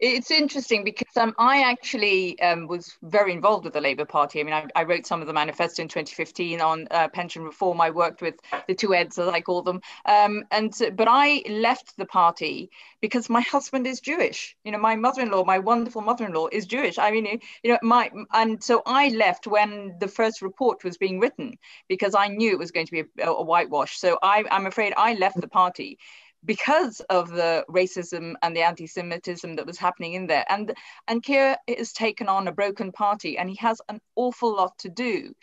[0.00, 4.40] It's interesting because um, I actually um, was very involved with the Labour Party.
[4.40, 7.82] I mean, I, I wrote some of the manifesto in 2015 on uh, pension reform.
[7.82, 8.36] I worked with
[8.66, 9.82] the two eds, as I call them.
[10.06, 12.70] Um, and but I left the party
[13.02, 14.56] because my husband is Jewish.
[14.64, 16.98] You know, my mother-in-law, my wonderful mother-in-law, is Jewish.
[16.98, 21.20] I mean, you know, my and so I left when the first report was being
[21.20, 21.58] written
[21.88, 23.98] because I knew it was going to be a, a whitewash.
[23.98, 25.98] So I, I'm afraid I left the party
[26.44, 30.44] because of the racism and the anti-Semitism that was happening in there.
[30.48, 30.74] And
[31.08, 34.88] and Keir has taken on a broken party, and he has an awful lot to
[34.88, 35.34] do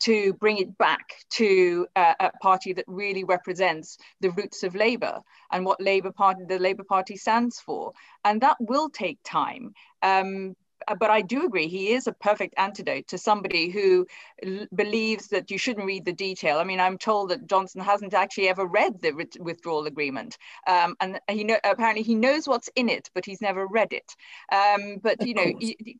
[0.00, 5.20] to bring it back to uh, a party that really represents the roots of Labour
[5.52, 7.92] and what Labour Party, the Labour Party stands for.
[8.24, 9.74] And that will take time.
[10.02, 10.56] Um,
[10.94, 14.06] but I do agree he is a perfect antidote to somebody who
[14.44, 16.58] l- believes that you shouldn't read the detail.
[16.58, 21.20] I mean, I'm told that Johnson hasn't actually ever read the withdrawal agreement, um, and
[21.28, 24.14] he know apparently he knows what's in it, but he's never read it.
[24.52, 25.52] Um, but you know,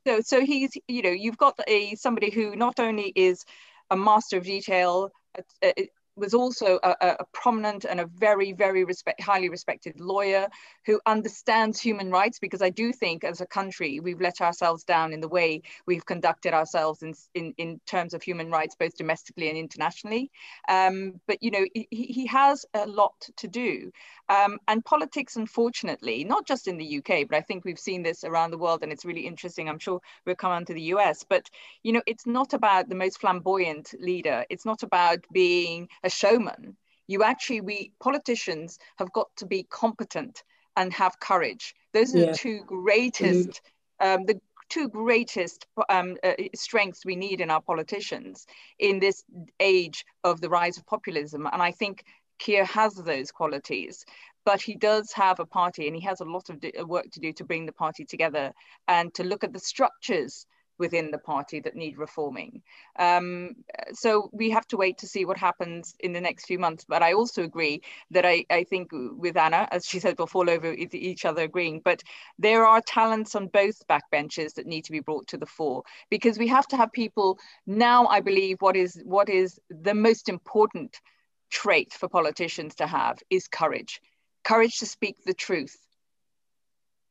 [0.05, 3.45] so so he's you know you've got a somebody who not only is
[3.89, 5.11] a master of detail.
[5.63, 5.71] Uh,
[6.15, 10.47] was also a, a, prominent and a very, very respect, highly respected lawyer
[10.85, 15.13] who understands human rights because I do think as a country we've let ourselves down
[15.13, 19.49] in the way we've conducted ourselves in, in, in terms of human rights, both domestically
[19.49, 20.31] and internationally.
[20.67, 23.91] Um, but, you know, he, he has a lot to do.
[24.27, 28.23] Um, and politics, unfortunately, not just in the UK, but I think we've seen this
[28.23, 29.69] around the world and it's really interesting.
[29.69, 31.49] I'm sure we'll come on to the US, but,
[31.83, 34.45] you know, it's not about the most flamboyant leader.
[34.49, 36.77] It's not about being a showman.
[37.07, 40.43] You actually, we politicians have got to be competent
[40.75, 41.73] and have courage.
[41.93, 42.25] Those are yeah.
[42.31, 43.61] the two greatest,
[43.99, 48.45] um, the two greatest um, uh, strengths we need in our politicians
[48.79, 49.23] in this
[49.59, 51.47] age of the rise of populism.
[51.51, 52.05] And I think
[52.39, 54.05] Keir has those qualities
[54.45, 57.31] but he does have a party and he has a lot of work to do
[57.33, 58.51] to bring the party together
[58.87, 60.45] and to look at the structures
[60.81, 62.63] within the party that need reforming.
[62.97, 63.55] Um,
[63.93, 66.83] so we have to wait to see what happens in the next few months.
[66.83, 70.49] But I also agree that I, I think with Anna, as she said, we'll fall
[70.49, 71.81] over each other agreeing.
[71.85, 72.01] But
[72.39, 76.39] there are talents on both backbenches that need to be brought to the fore because
[76.39, 78.07] we have to have people now.
[78.07, 80.99] I believe what is what is the most important
[81.51, 84.01] trait for politicians to have is courage,
[84.43, 85.77] courage to speak the truth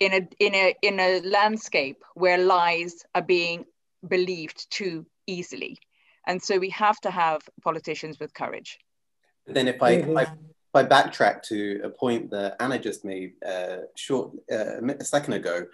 [0.00, 3.64] in a in a in a landscape where lies are being
[4.08, 5.78] believed too easily
[6.26, 8.78] and so we have to have politicians with courage
[9.46, 10.16] then if i, mm-hmm.
[10.16, 10.26] I
[10.72, 15.32] if I backtrack to a point that Anna just made uh, short uh, a second
[15.32, 15.66] ago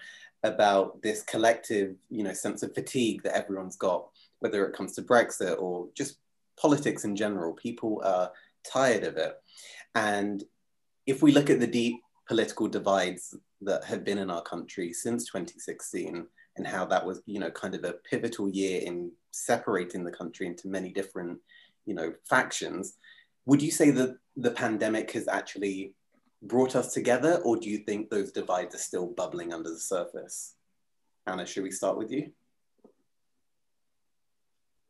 [0.42, 4.08] about this collective, you know, sense of fatigue that everyone's got,
[4.38, 6.16] whether it comes to Brexit or just
[6.58, 8.32] politics in general, people are
[8.64, 9.34] tired of it.
[9.94, 10.42] And
[11.06, 15.26] if we look at the deep political divides that have been in our country since
[15.26, 20.10] 2016 and how that was, you know, kind of a pivotal year in separating the
[20.10, 21.38] country into many different,
[21.84, 22.96] you know, factions.
[23.46, 25.94] Would you say that the pandemic has actually
[26.42, 30.54] brought us together, or do you think those divides are still bubbling under the surface?
[31.26, 32.30] Anna, should we start with you?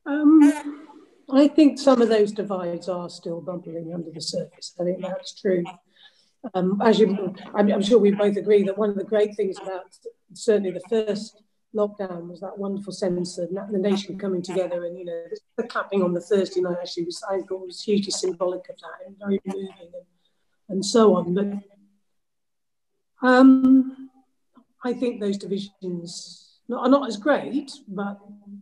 [0.04, 0.86] Um,
[1.30, 4.74] I think some of those divides are still bubbling under the surface.
[4.80, 5.64] I think that's true.
[6.54, 9.58] Um, as you, I'm, I'm, sure we both agree that one of the great things
[9.58, 9.86] about
[10.32, 11.42] certainly the first
[11.74, 15.24] lockdown was that wonderful sense of the nation coming together and you know
[15.56, 19.06] the clapping on the Thursday night actually was I thought was hugely symbolic of that
[19.06, 20.04] and very moving and,
[20.68, 21.34] and so on.
[21.34, 21.46] But
[23.26, 24.10] um,
[24.84, 28.18] I think those divisions are not as great, but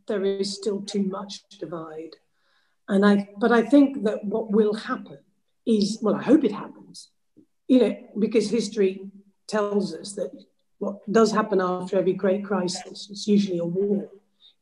[0.07, 2.17] there is still too much divide.
[2.89, 5.19] And I, but I think that what will happen
[5.67, 7.09] is, well, I hope it happens,
[7.69, 9.11] you know, because history
[9.47, 10.31] tells us that
[10.79, 14.09] what does happen after every great crisis, it's usually a war,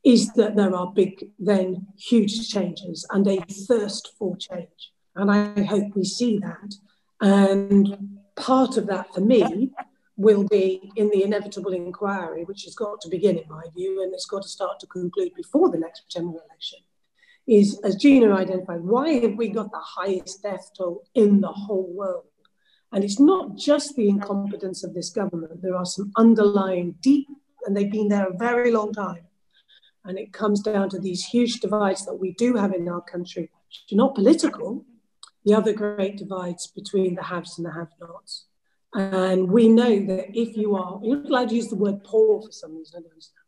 [0.03, 4.91] is that there are big, then huge changes and a thirst for change.
[5.15, 6.75] And I hope we see that.
[7.21, 9.71] And part of that for me
[10.15, 14.13] will be in the inevitable inquiry, which has got to begin, in my view, and
[14.13, 16.79] it's got to start to conclude before the next general election.
[17.47, 21.91] Is as Gina identified, why have we got the highest death toll in the whole
[21.93, 22.25] world?
[22.93, 27.27] And it's not just the incompetence of this government, there are some underlying deep,
[27.65, 29.25] and they've been there a very long time.
[30.05, 33.49] And it comes down to these huge divides that we do have in our country,
[33.67, 34.85] which are not political,
[35.43, 38.45] the other great divides between the haves and the have nots.
[38.93, 42.51] And we know that if you are, you're allowed to use the word poor for
[42.51, 43.39] some reason, I don't understand.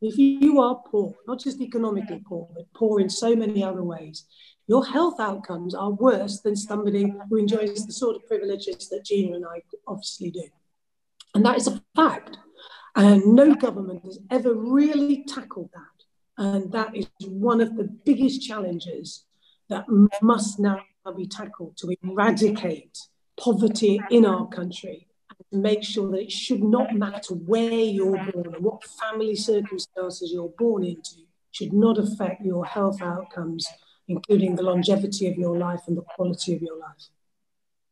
[0.00, 4.26] If you are poor, not just economically poor, but poor in so many other ways,
[4.68, 9.36] your health outcomes are worse than somebody who enjoys the sort of privileges that Gina
[9.36, 10.44] and I obviously do.
[11.34, 12.38] And that is a fact.
[12.96, 16.42] And no government has ever really tackled that.
[16.42, 19.24] And that is one of the biggest challenges
[19.68, 19.84] that
[20.22, 20.80] must now
[21.16, 22.98] be tackled to eradicate
[23.38, 25.06] poverty in our country
[25.52, 30.32] and make sure that it should not matter where you're born and what family circumstances
[30.32, 31.20] you're born into
[31.52, 33.66] should not affect your health outcomes,
[34.08, 37.08] including the longevity of your life and the quality of your life.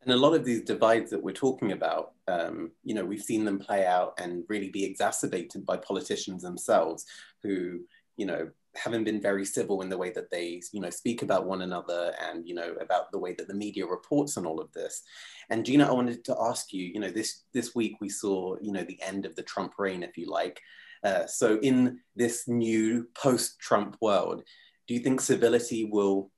[0.03, 3.45] And a lot of these divides that we're talking about, um, you know, we've seen
[3.45, 7.07] them play out and really be exacerbated by politicians themselves
[7.43, 7.81] who,
[8.17, 11.47] you know, haven't been very civil in the way that they, you know, speak about
[11.47, 14.71] one another and, you know, about the way that the media reports on all of
[14.73, 15.03] this.
[15.49, 18.73] And Gina, I wanted to ask you, you know, this this week we saw, you
[18.73, 20.61] know, the end of the Trump reign, if you like.
[21.03, 24.43] Uh, so in this new post-Trump world,
[24.87, 26.31] do you think civility will,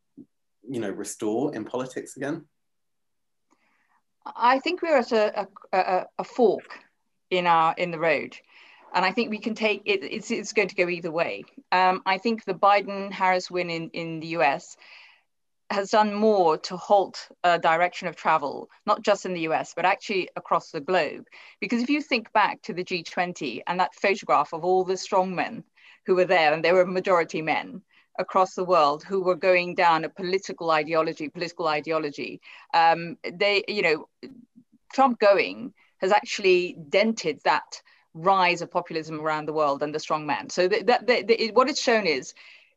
[0.69, 2.47] you know, restore in politics again?
[4.35, 6.81] I think we're at a, a, a, fork
[7.31, 8.37] in our in the road,
[8.93, 10.03] and I think we can take it.
[10.03, 11.45] It's, it's going to go either way.
[11.71, 14.77] Um, I think the Biden Harris win in in the U.S.
[15.71, 19.85] has done more to halt a direction of travel, not just in the US, but
[19.85, 21.27] actually across the globe.
[21.61, 25.63] Because if you think back to the G20 and that photograph of all the strongmen
[26.05, 27.83] who were there, and they were majority men,
[28.19, 32.41] across the world who were going down a political ideology, political ideology.
[32.75, 34.09] Um, they, you know,
[34.93, 37.83] Trump going has actually dented that
[38.15, 40.49] rise of populism around the world and the strong man.
[40.51, 42.35] So that, what it's shown is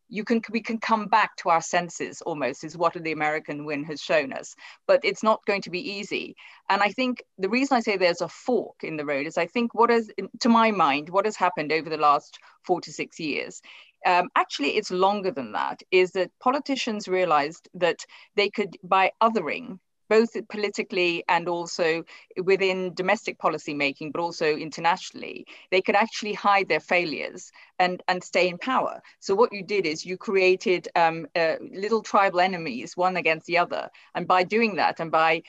[0.09, 3.83] you can we can come back to our senses almost is what the American win
[3.83, 4.55] has shown us.
[4.87, 6.35] But it's not going to be easy.
[6.67, 9.45] And I think the reason I say there's a fork in the road is I
[9.45, 10.11] think what is
[10.41, 13.61] to my mind what has happened over the last four to six years
[14.05, 19.79] um, actually it's longer than that, is that politicians realized that they could, by othering,
[20.09, 22.03] both politically and also
[22.43, 28.23] within domestic policy making, but also internationally, they could actually hide their failures and, and
[28.23, 29.01] stay in power.
[29.19, 33.59] So what you did is you created um, uh, little tribal enemies, one against the
[33.59, 33.89] other.
[34.15, 35.43] And by doing that and by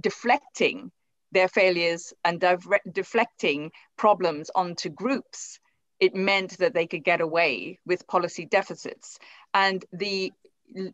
[0.00, 0.90] deflecting
[1.32, 2.42] their failures and
[2.92, 5.60] deflecting problems onto groups,
[6.00, 9.18] it meant that they could get away with policy deficits.
[9.54, 10.32] And the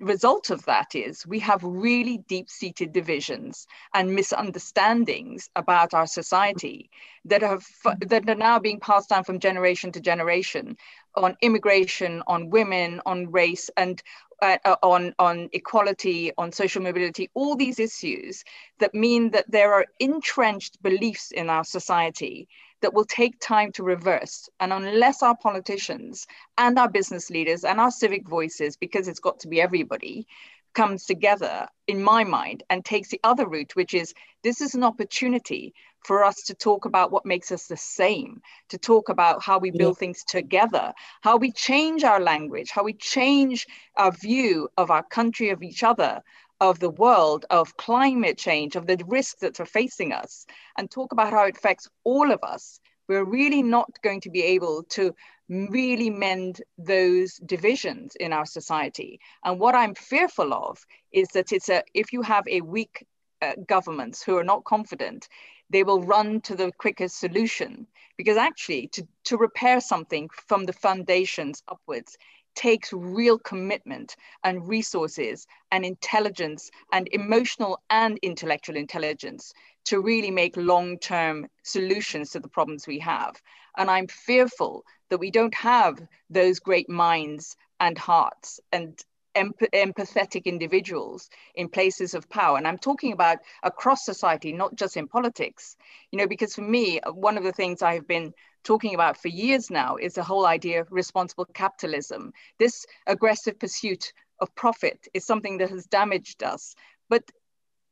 [0.00, 6.90] result of that is we have really deep seated divisions and misunderstandings about our society
[7.24, 7.66] that have
[8.06, 10.76] that are now being passed down from generation to generation
[11.16, 14.02] on immigration on women on race and
[14.42, 18.44] uh, uh on on equality on social mobility all these issues
[18.78, 22.46] that mean that there are entrenched beliefs in our society
[22.82, 24.48] that will take time to reverse.
[24.60, 26.26] And unless our politicians
[26.58, 30.26] and our business leaders and our civic voices, because it's got to be everybody,
[30.74, 34.84] comes together, in my mind, and takes the other route, which is this is an
[34.84, 35.74] opportunity
[36.04, 39.70] for us to talk about what makes us the same, to talk about how we
[39.70, 40.00] build yeah.
[40.00, 43.66] things together, how we change our language, how we change
[43.96, 46.20] our view of our country, of each other,
[46.62, 50.46] of the world, of climate change, of the risks that are facing us,
[50.78, 54.44] and talk about how it affects all of us, we're really not going to be
[54.44, 55.12] able to
[55.48, 59.18] really mend those divisions in our society.
[59.44, 60.78] And what I'm fearful of
[61.12, 63.04] is that it's a if you have a weak
[63.42, 65.28] uh, governments who are not confident,
[65.68, 70.72] they will run to the quickest solution because actually to, to repair something from the
[70.72, 72.16] foundations upwards
[72.54, 79.52] takes real commitment and resources and intelligence and emotional and intellectual intelligence
[79.84, 83.40] to really make long term solutions to the problems we have.
[83.76, 86.00] And I'm fearful that we don't have
[86.30, 88.98] those great minds and hearts and
[89.34, 95.08] empathetic individuals in places of power and i'm talking about across society not just in
[95.08, 95.76] politics
[96.10, 98.32] you know because for me one of the things i've been
[98.64, 102.32] talking about for years now is the whole idea of responsible capitalism.
[102.58, 106.74] This aggressive pursuit of profit is something that has damaged us.
[107.08, 107.24] But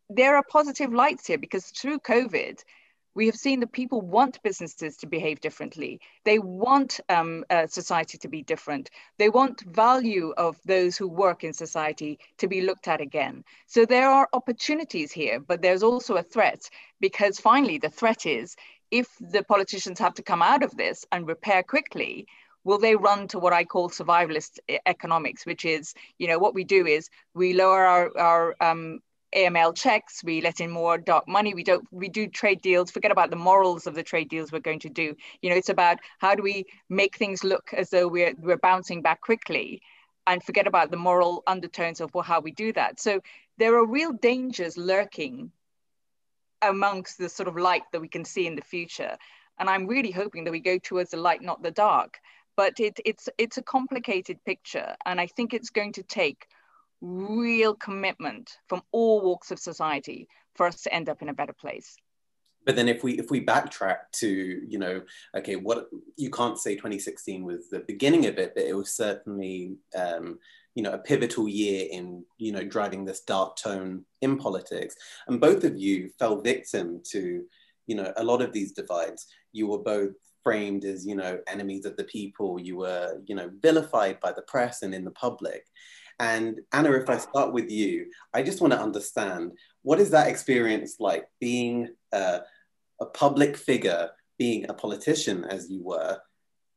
[0.09, 2.63] there are positive lights here because through COVID,
[3.15, 6.01] we have seen that people want businesses to behave differently.
[6.25, 8.91] They want um, uh, society to be different.
[9.19, 13.45] They want value of those who work in society to be looked at again.
[13.67, 16.69] So there are opportunities here, but there's also a threat
[17.01, 18.57] because finally the threat is
[18.91, 22.27] if the politicians have to come out of this and repair quickly,
[22.65, 26.65] will they run to what I call survivalist economics, which is, you know, what we
[26.65, 29.01] do is we lower our, our um,
[29.35, 33.13] AML checks, we let in more dark money, we don't, we do trade deals, forget
[33.13, 35.15] about the morals of the trade deals we're going to do.
[35.41, 39.03] You know, it's about how do we make things look as though we're, we're bouncing
[39.03, 39.83] back quickly
[40.27, 43.01] and forget about the moral undertones of how we do that.
[43.01, 43.21] So
[43.59, 45.53] there are real dangers lurking
[46.63, 49.17] amongst the sort of light that we can see in the future.
[49.59, 52.19] And I'm really hoping that we go towards the light, not the dark.
[52.57, 54.95] But it, it's, it's a complicated picture.
[55.07, 56.47] And I think it's going to take
[57.01, 61.53] real commitment from all walks of society for us to end up in a better
[61.53, 61.97] place.
[62.67, 65.03] But then if we if we backtrack to you know
[65.37, 69.77] okay what you can't say 2016 was the beginning of it but it was certainly
[69.97, 70.39] um,
[70.75, 74.95] you know a pivotal year in you know driving this dark tone in politics.
[75.27, 77.45] And both of you fell victim to
[77.87, 79.27] you know a lot of these divides.
[79.53, 82.61] You were both framed as you know enemies of the people.
[82.61, 85.65] You were you know vilified by the press and in the public
[86.21, 89.51] and anna if i start with you i just want to understand
[89.83, 92.39] what is that experience like being uh,
[93.01, 96.19] a public figure, being a politician as you were,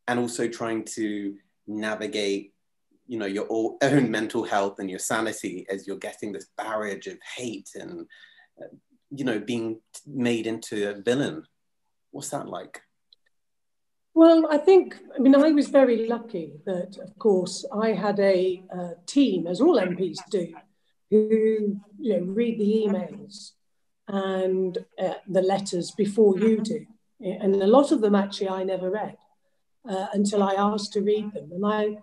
[0.07, 1.35] and also trying to
[1.67, 2.53] navigate,
[3.07, 7.17] you know, your own mental health and your sanity as you're getting this barrage of
[7.35, 8.07] hate and,
[8.61, 8.67] uh,
[9.11, 11.43] you know, being made into a villain?
[12.11, 12.81] What's that like?
[14.15, 18.61] Well, I think, I mean, I was very lucky that, of course, I had a
[19.07, 20.53] team, as all MPs do,
[21.09, 23.51] who you know read the emails
[24.07, 26.85] and uh, the letters before you do.
[27.21, 29.17] And a lot of them actually I never read
[29.87, 31.51] uh, until I asked to read them.
[31.51, 31.97] And I,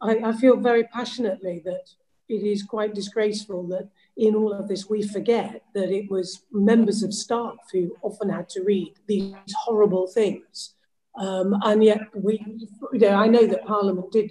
[0.00, 1.88] I, I feel very passionately that
[2.28, 7.02] it is quite disgraceful that in all of this we forget that it was members
[7.02, 10.74] of staff who often had to read these horrible things.
[11.18, 12.44] Um, and yet we,
[12.92, 14.30] you know, I know that Parliament did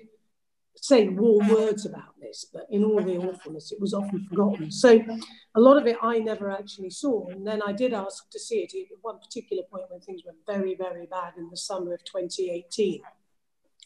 [0.75, 4.71] say warm words about this, but in all the awfulness, it was often forgotten.
[4.71, 5.01] So
[5.55, 7.27] a lot of it I never actually saw.
[7.29, 10.35] And then I did ask to see it at one particular point when things were
[10.45, 13.01] very, very bad in the summer of 2018.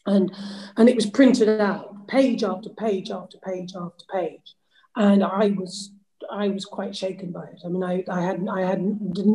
[0.06, 0.32] And,
[0.76, 4.54] and it was printed out, page after page after page after page.
[4.96, 5.92] And I was
[6.30, 7.60] I was quite shaken by it.
[7.64, 8.80] I mean, I, I had I had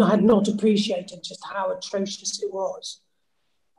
[0.01, 3.01] I had not appreciated just how atrocious it was.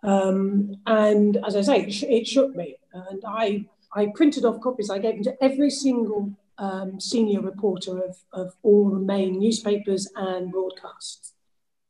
[0.03, 2.77] Um, and as I say, it, sh- it shook me.
[2.93, 4.91] And I I printed off copies.
[4.91, 10.09] I gave them to every single um, senior reporter of, of all the main newspapers
[10.15, 11.33] and broadcasts.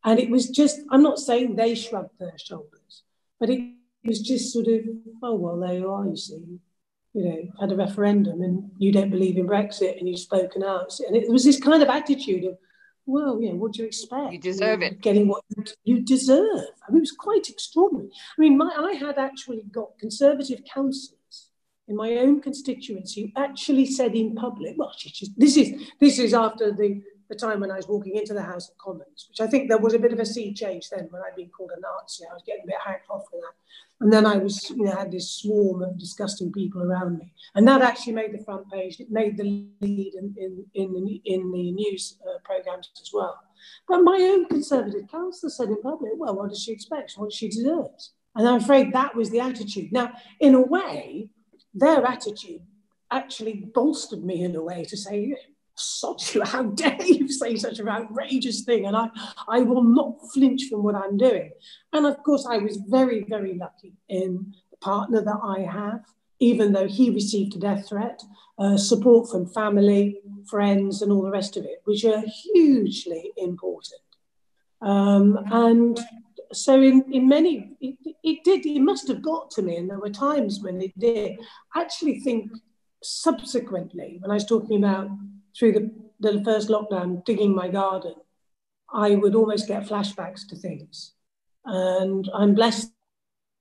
[0.05, 3.03] And it was just, I'm not saying they shrugged their shoulders,
[3.41, 3.61] but it
[4.05, 4.83] was just sort of,
[5.23, 6.61] oh, well, there you are, you see.
[7.13, 11.01] You know, had a referendum and you don't believe in Brexit and you've spoken out.
[11.01, 12.59] And it was this kind of attitude of,
[13.07, 14.33] well, you know, what do you expect?
[14.33, 15.01] You deserve it.
[15.01, 15.43] Getting what
[15.85, 16.67] you deserve.
[16.87, 18.11] I mean, it was quite extraordinary.
[18.37, 21.17] I mean, my, I had actually got conservative counsel
[21.89, 26.35] in my own constituency who actually said in public, well, just, this is this is
[26.35, 29.47] after the, the time when I was walking into the House of Commons, which I
[29.47, 31.81] think there was a bit of a sea change then when I'd been called a
[31.81, 32.25] Nazi.
[32.31, 33.55] I was getting a bit hacked off for that.
[34.01, 37.33] And then I was, you know, had this swarm of disgusting people around me.
[37.55, 39.01] And that actually made the front page.
[39.01, 43.41] It made the lead in, in, in, the, in the news uh, programs as well.
[43.89, 47.15] But my own Conservative councillor said in public, well, what does she expect?
[47.17, 48.13] What she deserves.
[48.35, 49.93] And I'm afraid that was the attitude.
[49.93, 51.31] Now, in a way,
[51.73, 52.61] their attitude
[53.11, 55.37] actually bolstered me in a way to say,
[55.77, 58.87] sod you, how dare you say such an outrageous thing?
[58.87, 59.09] And I,
[59.49, 61.53] I will not flinch from what I'm doing.
[61.93, 66.05] And of course, I was very, very lucky in the partner that I have,
[66.41, 68.23] even though he received a death threat,
[68.59, 72.23] uh, support from family, friends, and all the rest of it, which are
[72.53, 74.01] hugely important.
[74.81, 75.99] Um, and
[76.53, 79.99] so in, in many, it, it did, it must have got to me, and there
[79.99, 81.39] were times when it did.
[81.75, 82.51] I actually think
[83.03, 85.11] subsequently, when I was talking about
[85.59, 85.91] through the,
[86.21, 88.15] the first lockdown, digging my garden,
[88.93, 91.13] I would almost get flashbacks to things.
[91.65, 92.93] And I'm blessed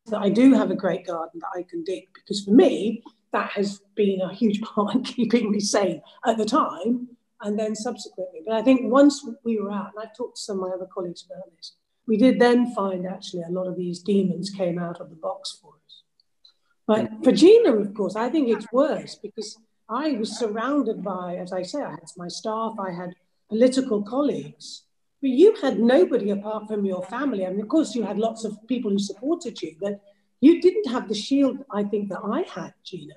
[0.08, 3.52] that I do have a great garden that I can dig, because for me, that
[3.52, 7.10] has been a huge part in keeping me sane at the time
[7.42, 8.42] and then subsequently.
[8.46, 10.88] But I think once we were out, and I've talked to some of my other
[10.94, 11.74] colleagues about this,
[12.08, 15.58] we did then find actually a lot of these demons came out of the box
[15.62, 16.04] for us.
[16.88, 19.58] But for Gina, of course, I think it's worse because
[19.90, 23.14] I was surrounded by, as I say, I had my staff, I had
[23.50, 24.84] political colleagues,
[25.22, 27.46] but you had nobody apart from your family.
[27.46, 30.02] I mean, of course, you had lots of people who supported you, but
[30.42, 33.16] you didn't have the shield, I think, that I had, Gina.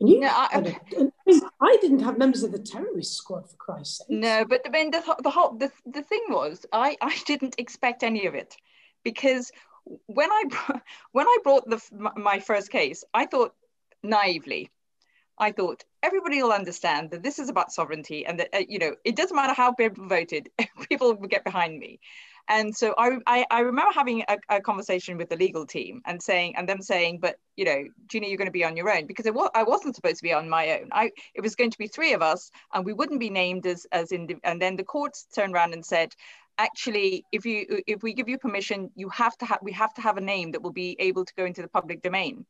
[0.00, 3.98] And you, no, I, mean, I didn't have members of the terrorist squad for Christ's
[3.98, 4.10] sake.
[4.10, 8.02] No, but I mean, the, the whole the, the thing was, I I didn't expect
[8.02, 8.56] any of it,
[9.04, 9.52] because
[10.06, 10.44] when I
[11.12, 11.80] when I brought the
[12.16, 13.54] my first case, I thought
[14.02, 14.70] naively,
[15.38, 18.94] I thought everybody will understand that this is about sovereignty and that uh, you know
[19.04, 20.50] it doesn't matter how people voted,
[20.88, 22.00] people will get behind me.
[22.46, 26.22] And so I, I, I remember having a, a, conversation with the legal team and
[26.22, 29.06] saying, and them saying, but you know, Gina, you're going to be on your own
[29.06, 30.90] because it was, I wasn't supposed to be on my own.
[30.92, 33.86] I, it was going to be three of us and we wouldn't be named as,
[33.92, 36.12] as in, and then the courts turned around and said,
[36.58, 40.00] actually if you if we give you permission you have to have we have to
[40.00, 42.46] have a name that will be able to go into the public domain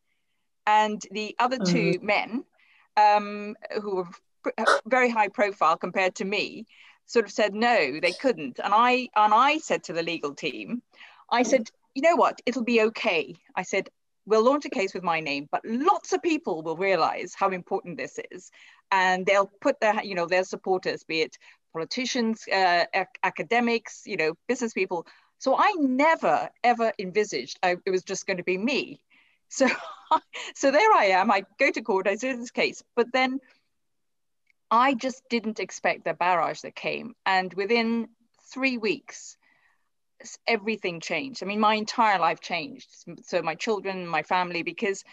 [0.67, 1.73] and the other mm-hmm.
[1.73, 2.45] two men
[2.97, 4.09] um, who were
[4.87, 6.67] very high profile compared to me
[7.07, 8.59] sort of said no they couldn't.
[8.63, 10.83] And i and i said to the legal team
[11.31, 12.41] i said you know what?
[12.45, 13.37] It'll be okay.
[13.55, 13.89] I said
[14.27, 17.99] we'll launch a case with my name but lots of people will realize how important
[17.99, 18.51] this is
[18.91, 21.37] and they'll put their you know their supporters be it
[21.75, 25.07] politicians uh, ac- academics you know business people.
[25.39, 29.01] So i never ever envisaged I, it was just going to be me
[29.55, 29.69] so
[30.55, 33.41] so there i am i go to court i do this case but then
[34.75, 37.15] I just didn't expect the barrage that came.
[37.25, 38.09] And within
[38.53, 39.37] three weeks,
[40.49, 41.43] everything changed.
[41.43, 42.89] I mean, my entire life changed.
[43.23, 45.05] So my children, my family, because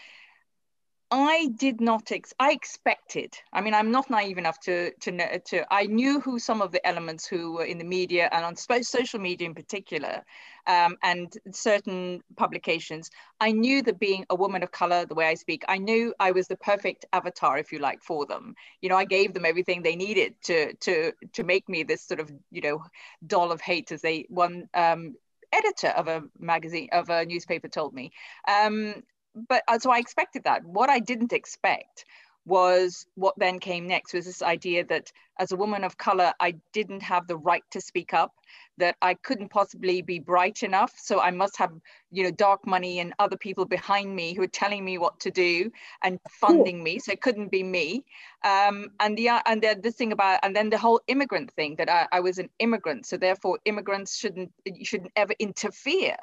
[1.14, 2.10] I did not.
[2.10, 3.36] Ex- I expected.
[3.52, 5.28] I mean, I'm not naive enough to to know.
[5.48, 8.56] To I knew who some of the elements who were in the media and on
[8.56, 10.24] social media in particular,
[10.66, 13.10] um, and certain publications.
[13.40, 16.30] I knew that being a woman of color, the way I speak, I knew I
[16.30, 18.54] was the perfect avatar, if you like, for them.
[18.80, 22.20] You know, I gave them everything they needed to to to make me this sort
[22.20, 22.84] of you know
[23.26, 25.14] doll of hate, as they one um,
[25.52, 28.12] editor of a magazine of a newspaper told me
[28.48, 28.94] um,
[29.34, 30.64] but uh, so I expected that.
[30.64, 32.04] What I didn't expect
[32.44, 36.56] was what then came next was this idea that as a woman of color, I
[36.72, 38.34] didn't have the right to speak up,
[38.78, 40.92] that I couldn't possibly be bright enough.
[40.96, 41.70] So I must have,
[42.10, 45.30] you know, dark money and other people behind me who are telling me what to
[45.30, 45.70] do
[46.02, 46.84] and funding cool.
[46.84, 46.98] me.
[46.98, 48.04] So it couldn't be me.
[48.44, 51.88] Um, and the and the, the thing about and then the whole immigrant thing that
[51.88, 56.16] I, I was an immigrant, so therefore immigrants shouldn't you shouldn't ever interfere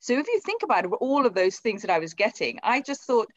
[0.00, 2.80] so if you think about it, all of those things that I was getting, I
[2.80, 3.28] just thought,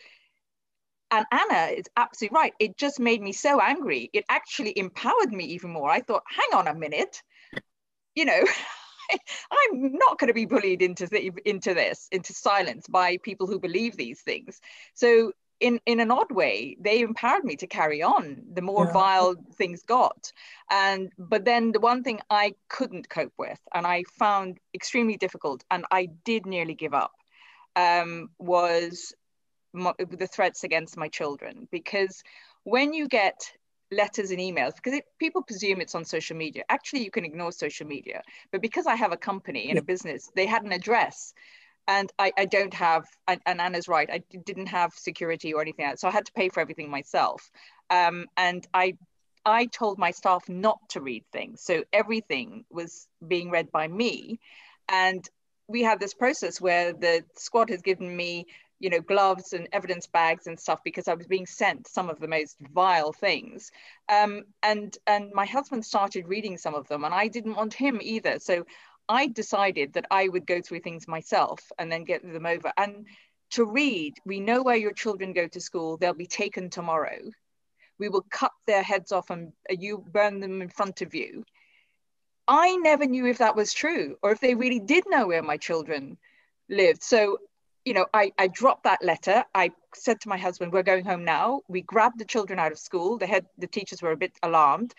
[1.11, 2.53] and Anna is absolutely right.
[2.59, 4.09] It just made me so angry.
[4.13, 5.89] It actually empowered me even more.
[5.89, 7.21] I thought, hang on a minute,
[8.15, 8.41] you know,
[9.51, 13.59] I'm not going to be bullied into the, into this, into silence by people who
[13.59, 14.59] believe these things.
[14.93, 18.93] So in in an odd way they empowered me to carry on the more yeah.
[18.93, 20.31] vile things got.
[20.69, 25.63] And but then the one thing i couldn't cope with and i found extremely difficult
[25.69, 27.11] and i did nearly give up
[27.75, 29.13] um, was
[29.73, 31.67] my, the threats against my children.
[31.71, 32.23] Because
[32.63, 33.39] when you get
[33.91, 36.63] letters and emails because it, people presume it's on social media.
[36.69, 38.21] Actually you can ignore social media.
[38.51, 41.33] But because i have a company and a business they had an address
[41.89, 45.85] and I, I don't have and, and, Anna's right I didn't have security or anything
[45.85, 47.51] else so I had to pay for everything myself.
[47.89, 48.93] Um, and I
[49.45, 54.39] I told my staff not to read things so everything was being read by me.
[54.87, 55.27] And
[55.67, 58.45] we had this process where the squad has given me
[58.79, 62.19] you know gloves and evidence bags and stuff because I was being sent some of
[62.19, 63.71] the most vile things.
[64.09, 67.99] Um, and and my husband started reading some of them and I didn't want him
[68.01, 68.37] either.
[68.37, 68.65] So
[69.09, 72.71] I decided that I would go through things myself and then get them over.
[72.77, 73.07] And
[73.51, 77.17] to read, we know where your children go to school, they'll be taken tomorrow.
[77.97, 81.43] We will cut their heads off and uh, you burn them in front of you.
[82.47, 85.57] I never knew if that was true or if they really did know where my
[85.57, 86.17] children
[86.69, 87.01] lived.
[87.01, 87.39] So,
[87.85, 89.43] you know, I, I dropped that letter.
[89.55, 91.61] I said to my husband, We're going home now.
[91.67, 93.17] We grabbed the children out of school.
[93.17, 94.93] The head, the teachers were a bit alarmed.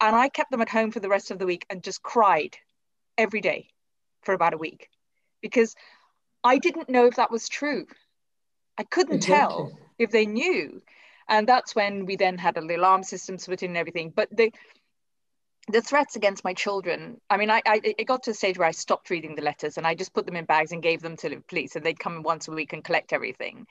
[0.00, 2.56] And I kept them at home for the rest of the week and just cried
[3.18, 3.68] every day
[4.22, 4.90] for about a week
[5.42, 5.74] because
[6.42, 7.86] I didn't know if that was true.
[8.78, 9.36] I couldn't exactly.
[9.36, 10.82] tell if they knew.
[11.28, 14.12] And that's when we then had the alarm systems put in and everything.
[14.14, 14.52] But the
[15.68, 18.68] the threats against my children, I mean, I, I it got to a stage where
[18.68, 21.16] I stopped reading the letters and I just put them in bags and gave them
[21.16, 23.66] to the police and they'd come once a week and collect everything.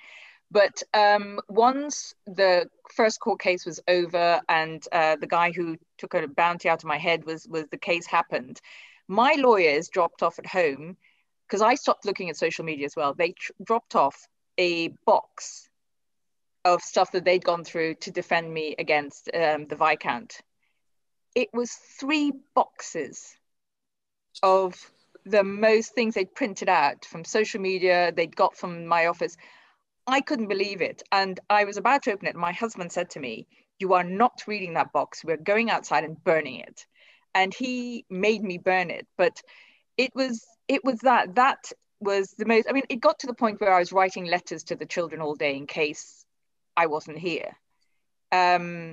[0.52, 6.14] But um, once the first court case was over and uh, the guy who took
[6.14, 8.60] a bounty out of my head was was the case happened,
[9.08, 10.98] my lawyers dropped off at home
[11.48, 13.14] because I stopped looking at social media as well.
[13.14, 14.28] They tr- dropped off
[14.58, 15.70] a box
[16.64, 20.42] of stuff that they'd gone through to defend me against um, the Viscount.
[21.36, 23.36] It was three boxes
[24.42, 24.76] of
[25.26, 29.38] the most things they'd printed out from social media, they'd got from my office.
[30.08, 31.04] I couldn't believe it.
[31.12, 32.36] And I was about to open it.
[32.36, 33.48] My husband said to me,
[33.80, 35.24] You are not reading that box.
[35.24, 36.86] We're going outside and burning it
[37.36, 39.06] and he made me burn it.
[39.18, 39.40] But
[39.98, 43.34] it was it was that that was the most i mean it got to the
[43.34, 46.26] point where i was writing letters to the children all day in case
[46.76, 47.56] i wasn't here.
[48.32, 48.92] Um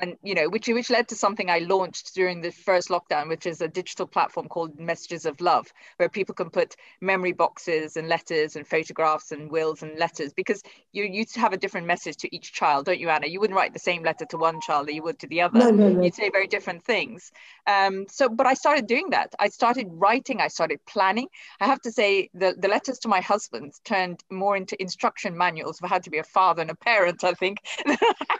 [0.00, 3.46] and you know which which led to something i launched during the first lockdown which
[3.46, 8.08] is a digital platform called messages of love where people can put memory boxes and
[8.08, 12.34] letters and photographs and wills and letters because you you have a different message to
[12.34, 13.26] each child don't you anna?
[13.26, 15.58] You wouldn't write the same letter to one child that you would to the other.
[15.58, 16.02] No, no, no.
[16.02, 17.32] you'd say very different things.
[17.66, 19.34] Um, so but i started doing that.
[19.38, 21.28] I started writing i started planning.
[21.60, 25.78] I have to say the, the letters to my husband turned more into instruction manuals
[25.78, 27.58] for how to be a father and a parent i think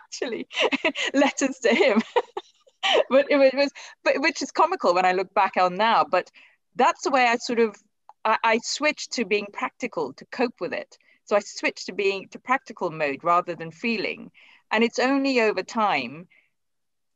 [0.07, 0.47] actually
[1.15, 2.03] letters to him.
[3.11, 3.70] but it was,
[4.05, 6.05] but which is comical when I look back on now.
[6.05, 6.30] But
[6.74, 7.76] that's the way I sort of
[8.24, 10.99] I, I switched to being practical to cope with it.
[11.24, 14.30] So I switched to being to practical mode rather than feeling.
[14.70, 16.28] And it's only over time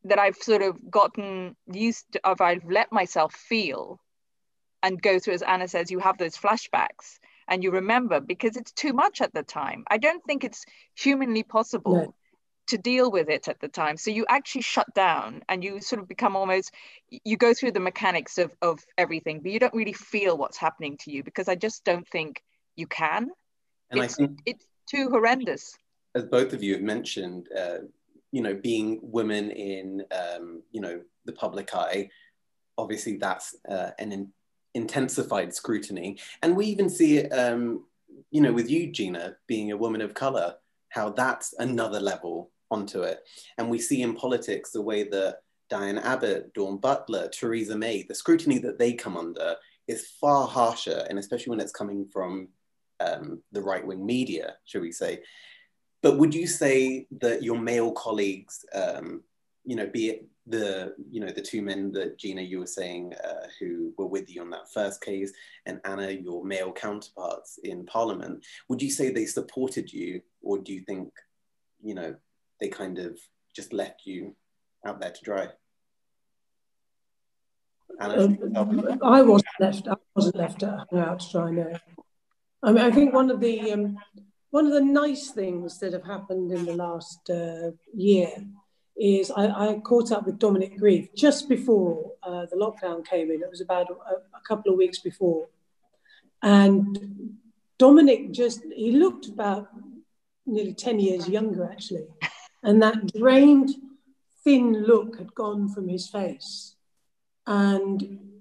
[0.04, 4.00] that I've sort of gotten used to, of I've let myself feel
[4.82, 7.18] and go through, as Anna says, you have those flashbacks
[12.70, 13.96] to deal with it at the time.
[13.96, 16.72] So you actually shut down and you sort of become almost,
[17.10, 20.96] you go through the mechanics of, of everything, but you don't really feel what's happening
[21.02, 22.42] to you because I just don't think
[22.76, 23.30] you can.
[23.90, 25.76] And it's, I think it's too horrendous.
[26.14, 27.78] As both of you have mentioned, uh,
[28.32, 32.08] you know, being women in, um, you know, the public eye,
[32.78, 34.32] obviously that's uh, an in-
[34.74, 36.18] intensified scrutiny.
[36.42, 37.84] And we even see it, um,
[38.30, 40.54] you know, with you, Gina, being a woman of color,
[40.90, 43.20] how that's another level onto it.
[43.58, 48.14] And we see in politics the way that Diane Abbott, Dawn Butler, Theresa May, the
[48.14, 49.56] scrutiny that they come under
[49.86, 52.48] is far harsher, and especially when it's coming from
[53.00, 55.20] um, the right wing media, shall we say.
[56.02, 59.22] But would you say that your male colleagues, um,
[59.64, 63.14] you know, be it the you know the two men that Gina you were saying
[63.24, 65.32] uh, who were with you on that first case,
[65.66, 70.72] and Anna, your male counterparts in Parliament, would you say they supported you, or do
[70.72, 71.12] you think,
[71.82, 72.14] you know,
[72.61, 73.18] they kind of
[73.54, 74.36] just left you
[74.86, 75.48] out there to dry?
[77.98, 78.38] Um,
[79.02, 79.88] I wasn't left.
[79.88, 81.50] I wasn't left out to dry.
[81.50, 81.72] No.
[82.62, 83.96] I mean, I think one of the um,
[84.50, 88.30] one of the nice things that have happened in the last uh, year
[88.96, 93.42] is I, I, caught up with Dominic Grieve just before uh, the lockdown came in.
[93.42, 95.48] It was about a, a, couple of weeks before,
[96.42, 97.36] and
[97.78, 99.68] Dominic just he looked about
[100.46, 102.06] nearly ten years younger actually,
[102.62, 103.70] and that drained,
[104.44, 106.74] thin look had gone from his face.
[107.46, 108.40] And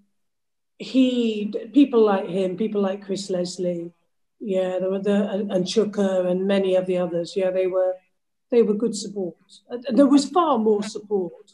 [0.78, 3.94] he, people like him, people like Chris Leslie,
[4.40, 7.34] yeah, there were the and Chuka and many of the others.
[7.36, 7.94] Yeah, they were
[8.52, 9.36] they were good support.
[9.90, 11.52] There was far more support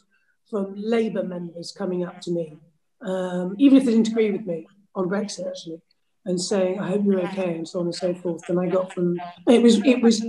[0.48, 2.58] from Labour members coming up to me,
[3.02, 5.82] um, even if they didn't agree with me on Brexit, actually,
[6.24, 8.46] and saying, "I hope you're okay," and so on and so forth.
[8.46, 10.24] Than I got from it was it was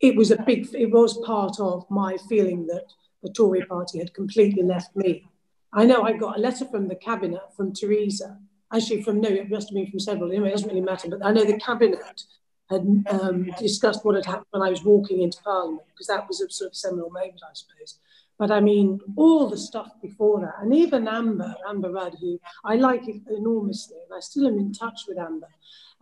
[0.00, 2.84] it was a big, it was part of my feeling that
[3.22, 5.28] the Tory party had completely left me.
[5.72, 8.38] I know I got a letter from the cabinet from Theresa,
[8.72, 11.24] actually from, no, it must have been from several, anyway, it doesn't really matter, but
[11.24, 12.22] I know the cabinet
[12.70, 16.40] had um, discussed what had happened when I was walking into Parliament, because that was
[16.40, 17.98] a sort of seminal moment, I suppose.
[18.38, 22.76] But I mean, all the stuff before that, and even Amber, Amber Rudd, who I
[22.76, 25.48] like enormously, and I still am in touch with Amber.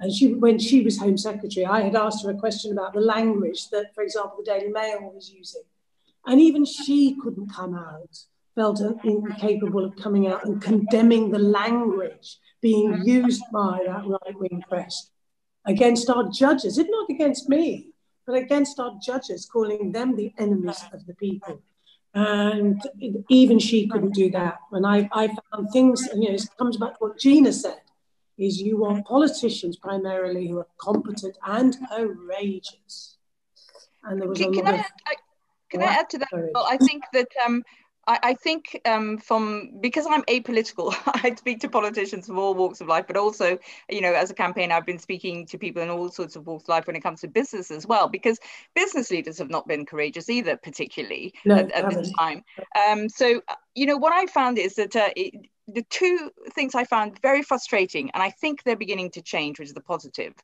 [0.02, 3.00] And she, when she was Home Secretary, I had asked her a question about the
[3.00, 5.62] language that, for example, the Daily Mail was using.
[6.26, 8.18] And even she couldn't come out,
[8.56, 14.64] felt incapable of coming out and condemning the language being used by that right wing
[14.68, 15.10] press
[15.66, 17.90] against our judges, if not against me,
[18.26, 21.62] but against our judges, calling them the enemies of the people.
[22.12, 22.82] And
[23.28, 24.58] even she couldn't do that.
[24.72, 27.82] And I, I found things, you know, it comes back to what Gina said
[28.38, 33.18] is you want politicians primarily who are competent and courageous.
[34.04, 34.80] And there was can, a lot can of.
[35.06, 35.14] I,
[35.70, 36.28] can I add to that?
[36.32, 37.62] Well, I think that um,
[38.06, 42.80] I, I, think um, from because I'm apolitical, I speak to politicians from all walks
[42.80, 43.58] of life, but also,
[43.88, 46.64] you know, as a campaigner, I've been speaking to people in all sorts of walks
[46.64, 48.38] of life when it comes to business as well, because
[48.74, 52.42] business leaders have not been courageous either, particularly no, at, at this time.
[52.88, 55.34] Um, so, uh, you know, what I found is that uh, it,
[55.68, 59.68] the two things I found very frustrating, and I think they're beginning to change, which
[59.68, 60.34] is the positive,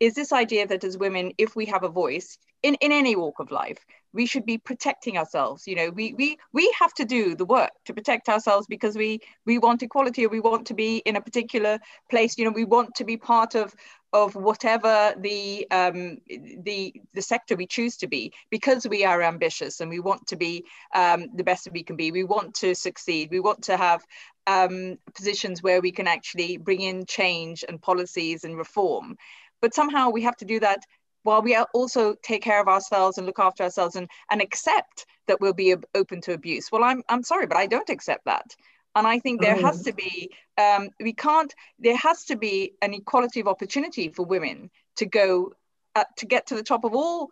[0.00, 3.40] is this idea that as women, if we have a voice in, in any walk
[3.40, 3.78] of life,
[4.12, 5.66] we should be protecting ourselves.
[5.66, 9.20] You know, we we we have to do the work to protect ourselves because we
[9.44, 11.78] we want equality or we want to be in a particular
[12.10, 12.38] place.
[12.38, 13.74] You know, we want to be part of
[14.12, 16.18] of whatever the um,
[16.62, 20.36] the the sector we choose to be because we are ambitious and we want to
[20.36, 22.10] be um, the best that we can be.
[22.10, 23.30] We want to succeed.
[23.30, 24.04] We want to have
[24.46, 29.16] um, positions where we can actually bring in change and policies and reform.
[29.60, 30.84] But somehow we have to do that
[31.22, 35.40] while we also take care of ourselves and look after ourselves and, and accept that
[35.40, 36.70] we'll be open to abuse.
[36.72, 38.54] Well, I'm, I'm sorry, but I don't accept that.
[38.98, 39.84] And I think there has oh.
[39.84, 44.70] to be, um, we can't, there has to be an equality of opportunity for women
[44.96, 45.52] to go,
[45.94, 47.30] uh, to get to the top of all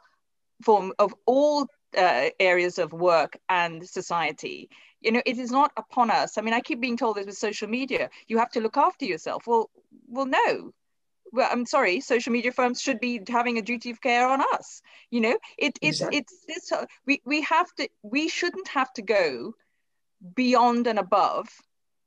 [0.63, 1.67] form of all
[1.99, 4.71] uh, areas of work and society.
[5.01, 6.39] You know, it is not upon us.
[6.39, 9.05] I mean, I keep being told this with social media, you have to look after
[9.05, 9.43] yourself.
[9.49, 9.69] Well,
[10.07, 10.73] well, no,
[11.33, 14.83] well, I'm sorry, social media firms should be having a duty of care on us.
[15.11, 16.19] You know, it, it's exactly.
[16.19, 16.73] it's it's
[17.07, 19.55] we we have to we shouldn't have to go
[20.35, 21.49] beyond and above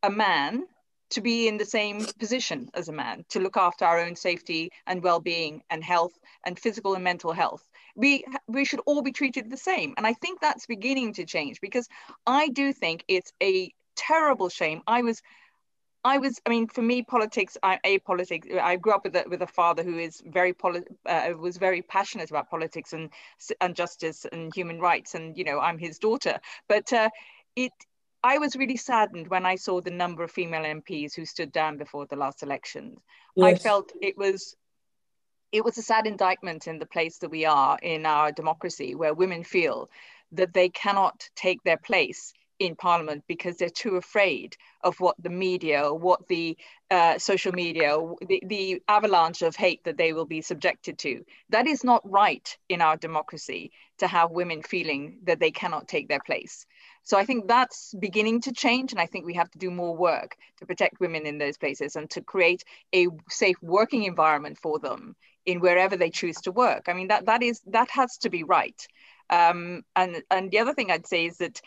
[0.03, 0.65] a man
[1.09, 4.71] to be in the same position as a man to look after our own safety
[4.85, 6.13] and well-being and health
[6.45, 10.13] and physical and mental health we we should all be treated the same and i
[10.13, 11.87] think that's beginning to change because
[12.27, 15.21] i do think it's a terrible shame i was
[16.05, 18.47] I was, I mean, for me, politics, a politics.
[18.49, 21.81] I grew up with a, with a father who is very poli- uh, was very
[21.81, 23.09] passionate about politics and
[23.59, 26.39] and justice and human rights, and you know, I'm his daughter.
[26.69, 27.09] But uh,
[27.57, 27.73] it,
[28.23, 31.77] I was really saddened when I saw the number of female MPs who stood down
[31.77, 32.99] before the last elections.
[33.35, 33.45] Yes.
[33.45, 34.55] I felt it was
[35.51, 39.13] it was a sad indictment in the place that we are in our democracy, where
[39.13, 39.89] women feel
[40.33, 45.29] that they cannot take their place in parliament because they're too afraid of what the
[45.29, 46.57] media, what the
[46.91, 47.97] uh, social media,
[48.27, 51.23] the, the avalanche of hate that they will be subjected to.
[51.49, 56.09] That is not right in our democracy to have women feeling that they cannot take
[56.09, 56.65] their place.
[57.03, 59.95] So I think that's beginning to change, and I think we have to do more
[59.95, 64.79] work to protect women in those places and to create a safe working environment for
[64.79, 66.83] them in wherever they choose to work.
[66.87, 68.87] I mean that that is that has to be right.
[69.29, 71.61] Um, and and the other thing I'd say is that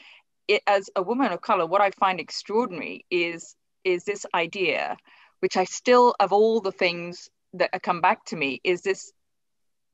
[0.48, 4.96] it, as a woman of color, what I find extraordinary is is this idea,
[5.40, 9.12] which I still, of all the things that come back to me, is this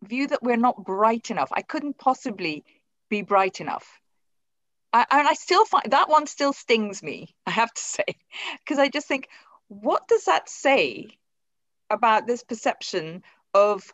[0.03, 1.49] view that we're not bright enough.
[1.53, 2.65] I couldn't possibly
[3.09, 4.01] be bright enough.
[4.93, 8.05] I, and I still find that one still stings me, I have to say,
[8.59, 9.29] because I just think,
[9.69, 11.09] what does that say
[11.91, 13.23] about this perception
[13.55, 13.93] of,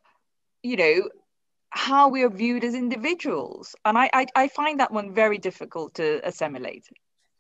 [0.63, 1.09] you know,
[1.71, 3.75] how we are viewed as individuals.
[3.85, 6.89] And I, I, I find that one very difficult to assimilate.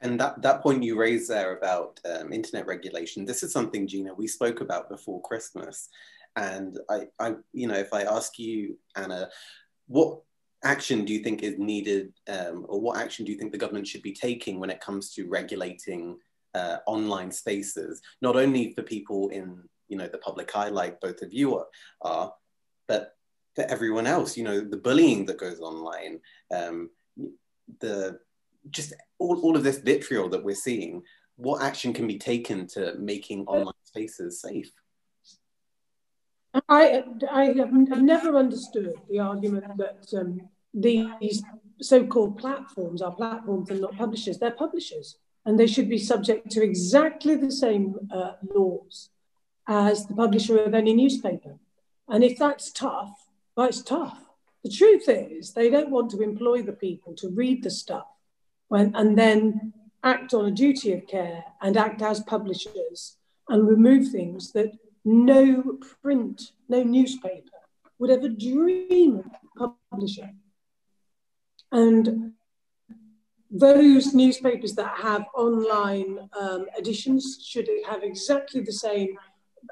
[0.00, 4.12] And that, that point you raised there about um, internet regulation, this is something, Gina,
[4.12, 5.88] we spoke about before Christmas.
[6.34, 9.28] And I, I, you know, if I ask you, Anna,
[9.86, 10.20] what
[10.64, 13.86] action do you think is needed, um, or what action do you think the government
[13.86, 16.18] should be taking when it comes to regulating
[16.54, 19.58] uh, online spaces, not only for people in,
[19.88, 21.66] you know, the public eye, like both of you are,
[22.02, 22.32] are
[22.86, 23.16] but
[23.54, 24.36] for everyone else.
[24.36, 26.20] You know, the bullying that goes online,
[26.54, 26.90] um,
[27.80, 28.18] the
[28.70, 31.02] just all, all of this vitriol that we're seeing.
[31.36, 34.70] What action can be taken to making online spaces safe?
[36.68, 40.40] I, I have never understood the argument that um,
[40.74, 41.42] these
[41.80, 44.38] so-called platforms are platforms and not publishers.
[44.38, 49.10] They're publishers, and they should be subject to exactly the same uh, laws
[49.66, 51.56] as the publisher of any newspaper.
[52.08, 54.18] And if that's tough, well, it's tough.
[54.62, 58.06] The truth is, they don't want to employ the people to read the stuff
[58.68, 59.72] when, and then
[60.02, 63.16] act on a duty of care and act as publishers
[63.48, 64.72] and remove things that
[65.04, 67.50] no print, no newspaper
[67.98, 69.22] would ever dream
[69.60, 70.36] of publishing.
[71.72, 72.32] And
[73.50, 79.16] those newspapers that have online um, editions should have exactly the same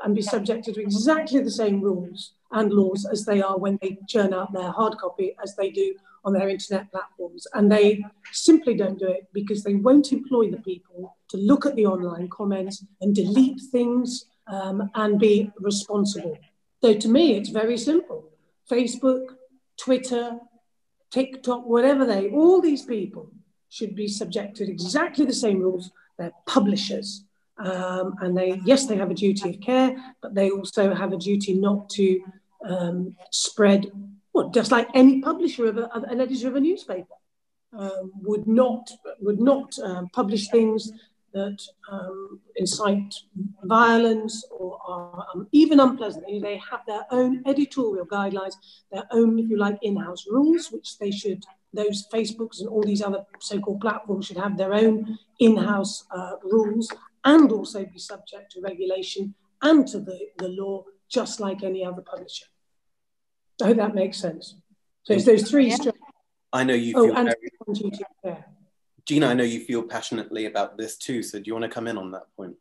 [0.05, 3.99] and be subjected to exactly the same rules and laws as they are when they
[4.09, 7.47] churn out their hard copy as they do on their internet platforms.
[7.55, 11.75] And they simply don't do it because they won't employ the people to look at
[11.75, 16.39] the online comments and delete things um, and be responsible.
[16.83, 18.29] So to me, it's very simple.
[18.71, 19.25] Facebook,
[19.77, 20.39] Twitter,
[21.13, 23.31] TikTok, whatever they, all these people
[23.69, 25.91] should be subjected to exactly the same rules.
[26.19, 27.25] They're publishers.
[27.59, 31.19] Um, and they, yes, they have a duty of care, but they also have a
[31.19, 32.21] duty not to
[32.69, 33.91] um, spread,
[34.33, 37.15] well, just like any publisher of a, an editor of a newspaper
[37.77, 38.91] um, would not
[39.21, 40.93] would not um, publish things
[41.33, 41.59] that
[41.91, 43.15] um, incite
[43.65, 46.25] violence or are um, even unpleasant.
[46.27, 48.55] They have their own editorial guidelines,
[48.91, 51.43] their own, if you like, in-house rules, which they should.
[51.75, 56.93] Those Facebooks and all these other so-called platforms should have their own in-house uh, rules
[57.25, 62.03] and also be subject to regulation and to the, the law, just like any other
[62.03, 62.47] publisher.
[63.63, 64.57] I hope that makes sense.
[65.05, 65.69] So it's those three.
[65.69, 65.93] Yeah.
[66.53, 66.95] I know you.
[66.97, 67.35] Oh, feel and
[68.23, 68.45] very...
[69.07, 71.23] Gina, I know you feel passionately about this too.
[71.23, 72.57] So do you want to come in on that point?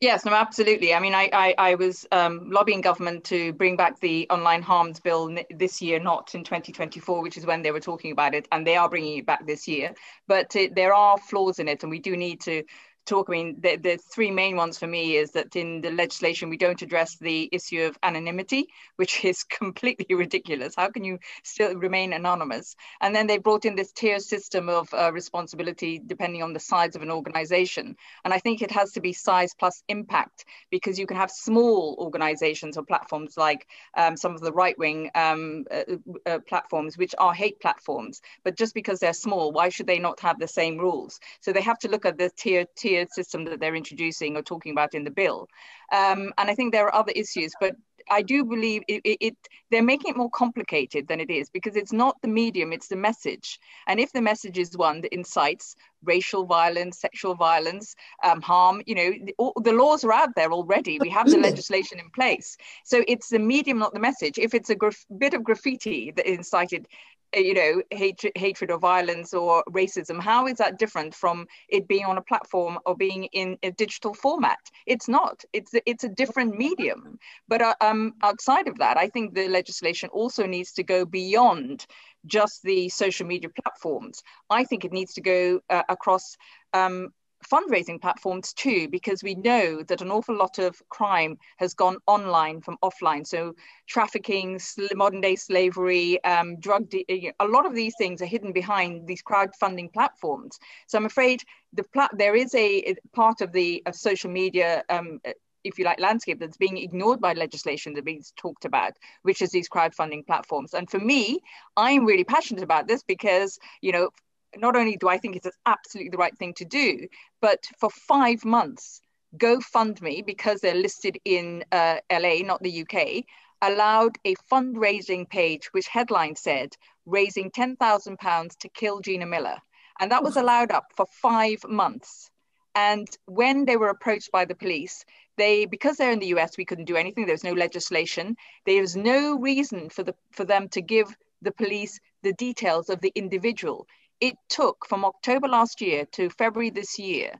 [0.00, 0.92] Yes, no, absolutely.
[0.92, 5.00] I mean, I I, I was um, lobbying government to bring back the online harms
[5.00, 8.66] bill this year, not in 2024, which is when they were talking about it, and
[8.66, 9.94] they are bringing it back this year.
[10.28, 12.62] But it, there are flaws in it, and we do need to
[13.06, 16.50] talk, I mean, the, the three main ones for me is that in the legislation,
[16.50, 20.74] we don't address the issue of anonymity, which is completely ridiculous.
[20.76, 22.76] How can you still remain anonymous?
[23.00, 26.96] And then they brought in this tier system of uh, responsibility depending on the size
[26.96, 27.96] of an organization.
[28.24, 31.96] And I think it has to be size plus impact because you can have small
[31.98, 35.82] organizations or platforms like um, some of the right wing um, uh,
[36.26, 38.20] uh, platforms, which are hate platforms.
[38.44, 41.20] But just because they're small, why should they not have the same rules?
[41.40, 44.72] So they have to look at the tier, tier system that they're introducing or talking
[44.72, 45.48] about in the bill.
[45.92, 47.76] Um, and I think there are other issues, but
[48.08, 49.36] I do believe it, it, it,
[49.70, 52.96] they're making it more complicated than it is because it's not the medium, it's the
[52.96, 53.58] message.
[53.86, 55.74] And if the message is one that incites
[56.04, 60.98] racial violence, sexual violence, um, harm, you know, the, the, laws are out there already.
[61.00, 62.56] We have the legislation in place.
[62.84, 64.38] So it's the medium, not the message.
[64.38, 64.76] If it's a
[65.18, 66.86] bit of graffiti that incited
[67.34, 72.04] you know hatred hatred or violence or racism how is that different from it being
[72.04, 74.58] on a platform or being in a digital format?
[74.86, 75.44] It's not.
[75.52, 77.18] It's it's a different medium.
[77.48, 81.86] But uh, um, outside of that i think the legislation also needs to go beyond
[82.26, 84.22] just the social media platforms.
[84.50, 86.36] I think it needs to go uh, across
[86.72, 87.10] um,
[87.44, 92.60] fundraising platforms too, because we know that an awful lot of crime has gone online
[92.60, 93.26] from offline.
[93.26, 93.54] So
[93.86, 94.60] trafficking,
[94.94, 99.92] modern day slavery, um, drug, a lot of these things are hidden behind these crowdfunding
[99.92, 100.58] platforms.
[100.86, 104.82] So I'm afraid the plat- there is a, a, part of the of social media
[104.88, 105.20] um,
[105.66, 109.50] if you like, landscape that's being ignored by legislation that being talked about, which is
[109.50, 110.74] these crowdfunding platforms.
[110.74, 111.40] And for me,
[111.76, 114.10] I'm really passionate about this because, you know,
[114.56, 117.06] not only do I think it's absolutely the right thing to do,
[117.40, 119.00] but for five months,
[119.36, 123.24] GoFundMe, because they're listed in uh, LA, not the UK,
[123.62, 126.76] allowed a fundraising page which headline said,
[127.06, 129.56] raising £10,000 to kill Gina Miller.
[129.98, 132.30] And that was allowed up for five months.
[132.74, 135.04] And when they were approached by the police,
[135.38, 137.24] they because they're in the US, we couldn't do anything.
[137.24, 138.36] There was no legislation.
[138.66, 143.00] There was no reason for the for them to give the police the details of
[143.00, 143.86] the individual
[144.20, 147.32] it took from October last year to February this year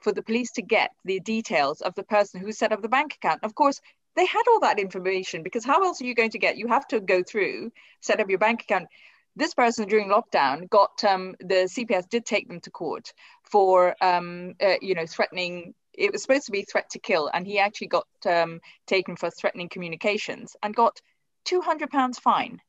[0.00, 3.14] for the police to get the details of the person who set up the bank
[3.14, 3.44] account.
[3.44, 3.80] Of course,
[4.16, 6.58] they had all that information because how else are you going to get?
[6.58, 8.88] You have to go through, set up your bank account.
[9.36, 13.12] This person during lockdown got um, the CPS did take them to court
[13.44, 15.74] for um, uh, you know threatening.
[15.94, 19.30] It was supposed to be threat to kill, and he actually got um, taken for
[19.30, 21.00] threatening communications and got
[21.44, 22.60] two hundred pounds fine.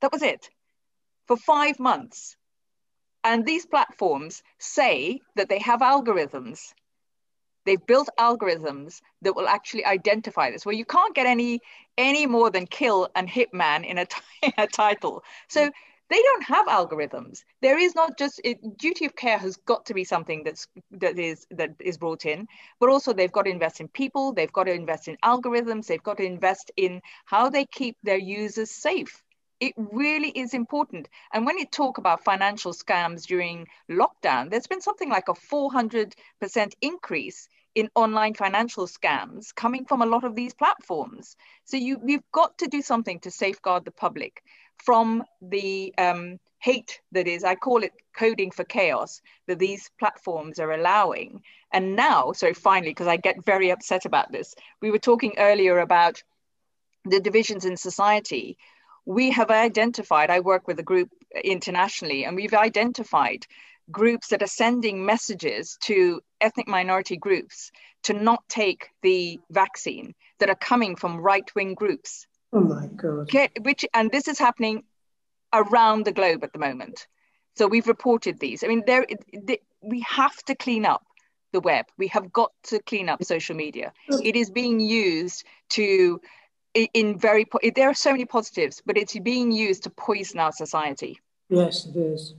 [0.00, 0.50] That was it
[1.26, 2.36] for five months
[3.24, 6.72] and these platforms say that they have algorithms.
[7.64, 10.66] They've built algorithms that will actually identify this.
[10.66, 11.60] Well, you can't get any
[11.96, 14.06] any more than kill and hitman in a,
[14.42, 15.22] in a title.
[15.48, 15.70] So
[16.08, 17.44] they don't have algorithms.
[17.60, 21.18] There is not just it, duty of care has got to be something that's that
[21.18, 22.48] is that is brought in,
[22.80, 24.32] but also they've got to invest in people.
[24.32, 25.86] They've got to invest in algorithms.
[25.86, 29.22] They've got to invest in how they keep their users safe
[29.62, 31.08] it really is important.
[31.32, 36.14] And when you talk about financial scams during lockdown, there's been something like a 400%
[36.80, 41.36] increase in online financial scams coming from a lot of these platforms.
[41.64, 44.42] So you, you've got to do something to safeguard the public
[44.84, 50.58] from the um, hate that is, I call it coding for chaos, that these platforms
[50.58, 51.40] are allowing.
[51.72, 55.78] And now, so finally, because I get very upset about this, we were talking earlier
[55.78, 56.20] about
[57.04, 58.58] the divisions in society
[59.04, 61.10] we have identified, I work with a group
[61.42, 63.46] internationally, and we've identified
[63.90, 67.72] groups that are sending messages to ethnic minority groups
[68.04, 72.26] to not take the vaccine that are coming from right wing groups.
[72.52, 73.30] Oh my God.
[73.62, 74.84] which, and this is happening
[75.52, 77.06] around the globe at the moment.
[77.56, 78.64] So we've reported these.
[78.64, 79.06] I mean, there,
[79.82, 81.04] we have to clean up
[81.52, 81.84] the web.
[81.98, 83.92] We have got to clean up social media.
[84.08, 86.20] It is being used to
[86.74, 91.20] in very there are so many positives but it's being used to poison our society
[91.48, 92.34] yes it is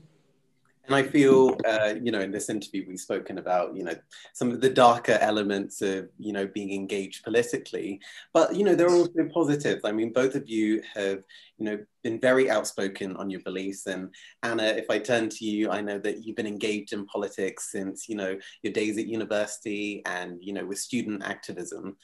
[0.86, 3.96] and I feel, uh, you know, in this interview, we've spoken about, you know,
[4.34, 8.02] some of the darker elements of, you know, being engaged politically.
[8.34, 9.82] But, you know, there are also positives.
[9.86, 11.24] I mean, both of you have,
[11.58, 13.86] you know, been very outspoken on your beliefs.
[13.88, 14.14] And
[14.44, 18.10] Anna, if I turn to you, I know that you've been engaged in politics since,
[18.10, 21.96] you know, your days at university and, you know, with student activism.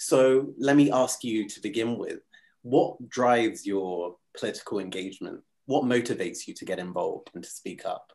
[0.00, 2.20] So let me ask you to begin with
[2.62, 5.42] what drives your political engagement?
[5.66, 8.10] What motivates you to get involved and to speak up?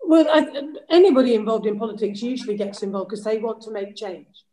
[0.00, 0.46] Well, I,
[0.88, 4.44] anybody involved in politics usually gets involved because they want to make change.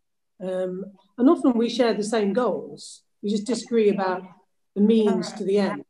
[0.43, 0.85] Um,
[1.19, 3.03] and often we share the same goals.
[3.21, 4.23] We just disagree about
[4.75, 5.85] the means to the end.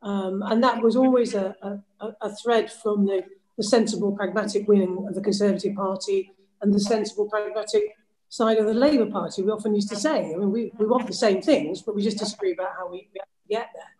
[0.00, 1.54] Um, and that was always a,
[2.00, 3.24] a, a thread from the,
[3.58, 6.32] the sensible, pragmatic wing of the Conservative Party
[6.62, 7.82] and the sensible, pragmatic
[8.30, 9.42] side of the Labour Party.
[9.42, 12.02] We often used to say, I mean, we, we want the same things, but we
[12.02, 13.08] just disagree about how we
[13.48, 13.92] get there.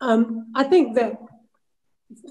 [0.00, 1.18] Um, I think that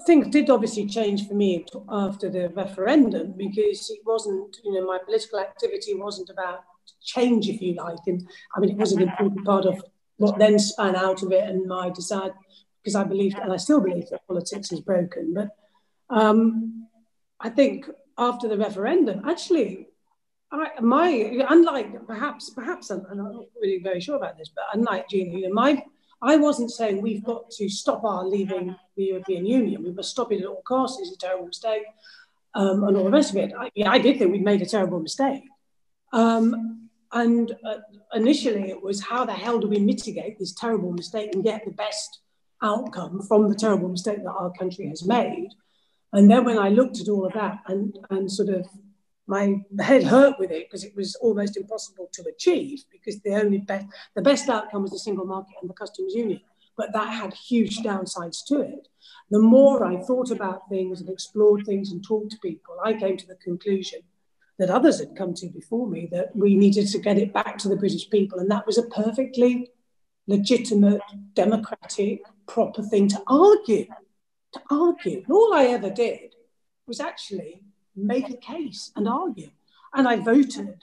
[0.06, 4.98] things did obviously change for me after the referendum because it wasn't, you know, my
[5.04, 6.64] political activity wasn't about
[7.02, 7.98] change, if you like.
[8.06, 9.82] And I mean, it was an important part of
[10.16, 12.34] what then span out of it and my desire,
[12.82, 15.32] because I believed, and I still believe that politics is broken.
[15.32, 15.48] But
[16.10, 16.88] um,
[17.40, 17.88] I think
[18.18, 19.88] after the referendum, actually,
[20.50, 25.08] I, my unlike perhaps perhaps I'm, I'm, not really very sure about this, but unlike
[25.08, 25.82] Gina, you know, my
[26.22, 29.84] I wasn't saying we've got to stop our leaving the European Union.
[29.84, 31.00] We must stop it at all costs.
[31.00, 31.84] It's a terrible mistake,
[32.54, 33.52] um, and all the rest of it.
[33.56, 35.44] I, yeah, I did think we'd made a terrible mistake.
[36.12, 37.78] Um, and uh,
[38.14, 41.72] initially, it was how the hell do we mitigate this terrible mistake and get the
[41.72, 42.20] best
[42.62, 45.50] outcome from the terrible mistake that our country has made?
[46.12, 48.66] And then when I looked at all of that and, and sort of
[49.28, 53.58] my head hurt with it because it was almost impossible to achieve because the only
[53.58, 56.40] best the best outcome was the single market and the customs union.
[56.76, 58.88] But that had huge downsides to it.
[59.30, 63.16] The more i thought about things and explored things and talked to people i came
[63.18, 64.00] to the conclusion
[64.58, 67.68] that others had come to before me that we needed to get it back to
[67.68, 68.38] the british people.
[68.38, 69.70] And that was a perfectly
[70.26, 71.02] legitimate
[71.34, 73.86] democratic proper thing to argue
[74.54, 75.22] to argue.
[75.24, 76.34] And all i ever did
[76.86, 77.62] was actually
[77.98, 79.50] make a case and argue.
[79.94, 80.78] And I voted.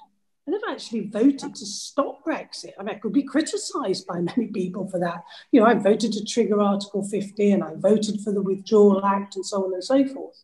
[0.48, 2.74] I never actually voted to stop Brexit.
[2.80, 5.24] I mean, I could be criticised by many people for that.
[5.52, 9.36] You know, I voted to trigger Article 50 and I voted for the Withdrawal Act
[9.36, 10.44] and so on and so forth.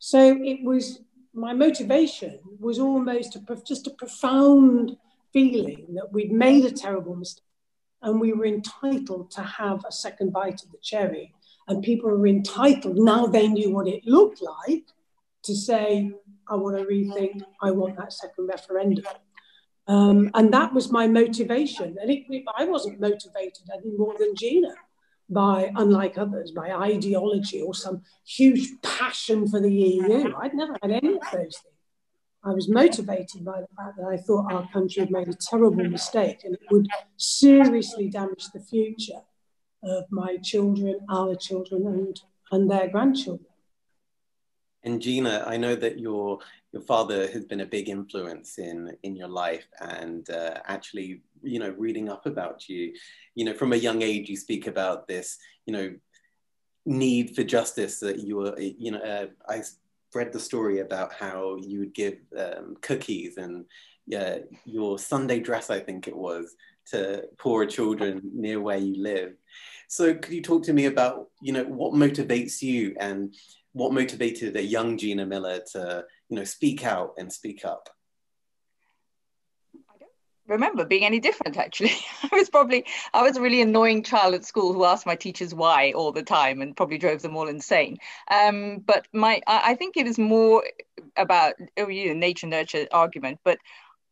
[0.00, 1.00] So it was
[1.32, 4.96] my motivation was almost a, just a profound
[5.32, 7.42] feeling that we'd made a terrible mistake
[8.04, 11.32] and we were entitled to have a second bite of the cherry.
[11.66, 14.84] And people were entitled, now they knew what it looked like,
[15.44, 16.10] to say,
[16.48, 19.04] I want to rethink, I want that second referendum.
[19.86, 21.96] Um, and that was my motivation.
[22.00, 22.24] And it,
[22.56, 24.74] I wasn't motivated any more than Gina
[25.28, 30.34] by, unlike others, by ideology or some huge passion for the EU.
[30.36, 31.62] I'd never had any of those things.
[32.46, 35.84] I was motivated by the fact that I thought our country had made a terrible
[35.84, 36.86] mistake and it would
[37.16, 39.22] seriously damage the future
[39.82, 42.20] of my children, our children, and,
[42.52, 43.46] and their grandchildren.
[44.84, 46.38] And Gina, I know that your
[46.72, 51.58] your father has been a big influence in in your life, and uh, actually, you
[51.58, 52.92] know, reading up about you,
[53.34, 55.94] you know, from a young age, you speak about this, you know,
[56.84, 57.98] need for justice.
[58.00, 59.62] That you were, you know, uh, I
[60.14, 63.64] read the story about how you would give um, cookies and
[64.66, 66.54] your Sunday dress, I think it was,
[66.86, 69.32] to poorer children near where you live.
[69.88, 73.34] So, could you talk to me about, you know, what motivates you and
[73.74, 77.90] what motivated a young Gina Miller to, you know, speak out and speak up?
[79.74, 80.10] I don't
[80.46, 84.44] remember being any different actually i was probably i was a really annoying child at
[84.44, 87.96] school who asked my teachers why all the time and probably drove them all insane
[88.30, 90.62] um, but my i think it is more
[91.16, 93.58] about oh, you know, nature nurture argument but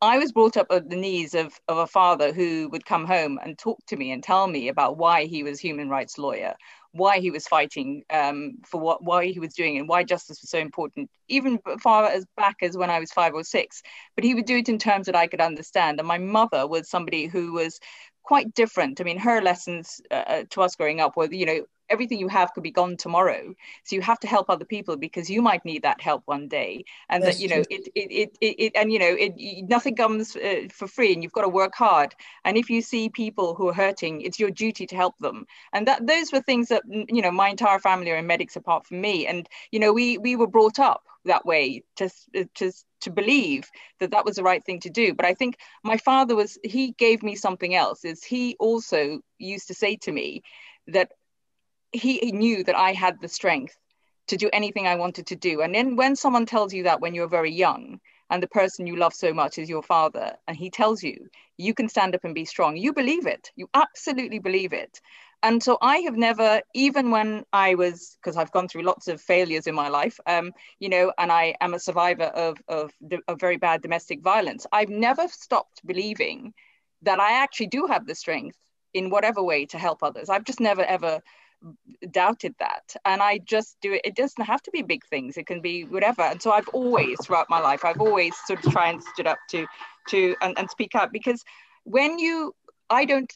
[0.03, 3.39] I was brought up at the knees of, of a father who would come home
[3.41, 6.57] and talk to me and tell me about why he was human rights lawyer,
[6.93, 10.51] why he was fighting um, for what why he was doing and why justice was
[10.51, 13.83] so important even far as back as when i was five or six.
[14.15, 15.99] But he would do it in terms that i could understand.
[15.99, 17.81] And my mother was somebody who was
[18.23, 19.01] quite different.
[19.01, 21.61] I mean her lessons uh, uh to us growing up were you know
[21.93, 23.55] everything you have could be gone tomorrow.
[23.85, 26.85] So you have to help other people because you might need that help one day.
[27.11, 29.35] And That's that you know it, it, it it it and you know it
[29.69, 32.15] nothing comes uh, for free and you've got to work hard.
[32.45, 35.47] And if you see people who are hurting it's your duty to help them.
[35.73, 38.87] And that those were things that you know my entire family are in medics apart
[38.87, 39.27] from me.
[39.27, 42.07] And you know we we were brought up that way to
[42.37, 43.69] uh, to to believe
[44.01, 46.93] that that was the right thing to do but i think my father was he
[46.93, 50.43] gave me something else is he also used to say to me
[50.87, 51.11] that
[51.93, 53.77] he knew that I had the strength
[54.29, 55.61] to do anything I wanted to do.
[55.61, 58.01] And then when someone tells you that when you're very young,
[58.31, 61.75] and the person you love so much is your father, and he tells you you
[61.75, 63.51] can stand up and be strong, you believe it.
[63.57, 65.01] You absolutely believe it.
[65.43, 69.21] And so I have never, even when I was, because I've gone through lots of
[69.21, 72.93] failures in my life, um, you know, and I am a survivor of, of,
[73.27, 76.55] of very bad domestic violence, I've never stopped believing
[77.03, 78.57] that I actually do have the strength
[78.95, 80.29] in whatever way to help others.
[80.29, 81.21] I've just never ever
[82.11, 85.47] doubted that and i just do it it doesn't have to be big things it
[85.47, 88.95] can be whatever and so i've always throughout my life i've always sort of tried
[88.95, 89.65] and stood up to
[90.09, 91.45] to and, and speak up because
[91.85, 92.53] when you
[92.93, 93.33] I don't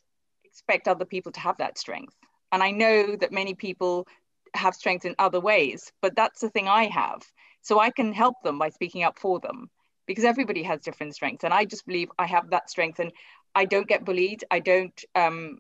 [0.56, 2.14] expect other people to have that strength.
[2.50, 4.06] And I know that many people
[4.54, 7.22] have strength in other ways, but that's the thing I have.
[7.60, 9.68] So I can help them by speaking up for them
[10.06, 11.44] because everybody has different strengths.
[11.44, 13.12] And I just believe I have that strength and
[13.54, 14.44] I don't get bullied.
[14.50, 15.58] I don't um,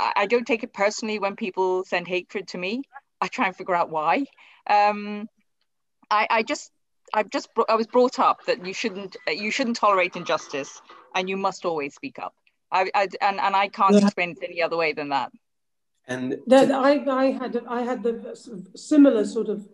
[0.00, 2.82] I don't take it personally when people send hatred to me.
[3.20, 4.26] I try and figure out why.
[4.70, 5.28] Um,
[6.10, 6.70] I, I just
[7.12, 10.80] I've just I was brought up that you shouldn't you shouldn't tolerate injustice
[11.14, 12.34] and you must always speak up.
[12.70, 14.04] I, I and, and I can't yeah.
[14.04, 15.32] explain it any other way than that.
[16.06, 18.34] And that I, I had I had the
[18.74, 19.68] similar sort of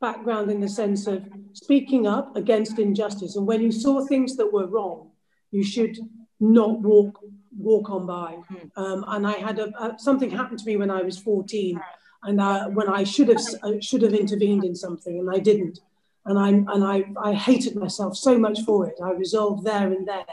[0.00, 4.52] background in the sense of speaking up against injustice, and when you saw things that
[4.52, 5.10] were wrong,
[5.50, 5.98] you should
[6.38, 7.18] not walk
[7.56, 8.38] walk on by.
[8.52, 8.70] Mm.
[8.76, 11.80] Um, and I had a, a, something happened to me when I was fourteen,
[12.24, 15.80] and uh, when I should have uh, should have intervened in something, and I didn't,
[16.26, 18.96] and I and I I hated myself so much for it.
[19.02, 20.24] I resolved there and then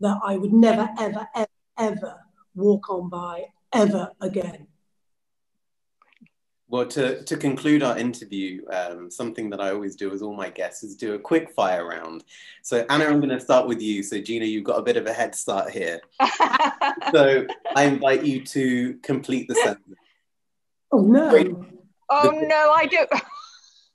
[0.00, 1.48] that I would never, ever, ever,
[1.78, 2.16] ever
[2.54, 4.66] walk on by ever again.
[6.68, 10.50] Well, to, to conclude our interview, um, something that I always do with all my
[10.50, 12.24] guests is do a quick fire round.
[12.62, 14.02] So, Anna, I'm going to start with you.
[14.02, 16.00] So, Gina, you've got a bit of a head start here.
[17.12, 17.46] so,
[17.76, 19.96] I invite you to complete the sentence.
[20.90, 21.30] Oh, no.
[21.30, 21.52] Great.
[22.10, 23.06] Oh, the, no, I do.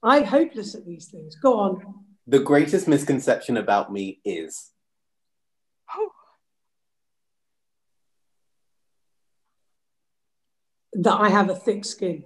[0.03, 1.35] I'm hopeless at these things.
[1.35, 1.81] Go on.
[2.27, 4.71] The greatest misconception about me is.
[10.93, 12.23] That I have a thick skin.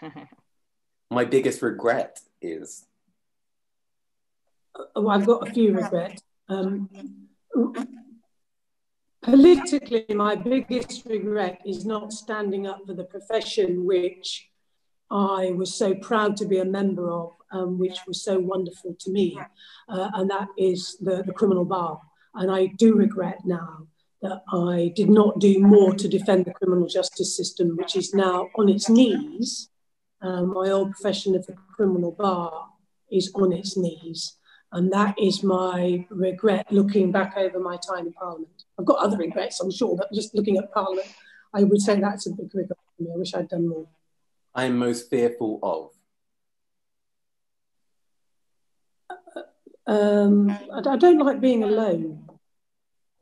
[1.10, 2.86] My biggest regret is.
[4.96, 6.22] Oh, I've got a few regrets.
[6.48, 6.88] Um,
[9.22, 14.48] politically, my biggest regret is not standing up for the profession which
[15.10, 19.10] I was so proud to be a member of, um, which was so wonderful to
[19.10, 19.38] me,
[19.90, 22.00] uh, and that is the, the criminal bar.
[22.34, 23.86] And I do regret now
[24.22, 28.48] that I did not do more to defend the criminal justice system, which is now
[28.56, 29.68] on its knees.
[30.22, 32.68] Um, my old profession of the criminal bar
[33.10, 34.36] is on its knees.
[34.70, 38.64] And that is my regret looking back over my time in Parliament.
[38.78, 41.08] I've got other regrets, I'm sure, but just looking at Parliament,
[41.52, 43.10] I would say that's a big regret for me.
[43.12, 43.86] I wish I'd done more.
[44.54, 45.90] I am most fearful of.
[49.84, 52.28] Um, I, I don't like being alone.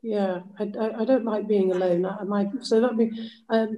[0.01, 2.05] Yeah, I, I, I don't like being alone.
[2.05, 3.77] I, my, so that be um,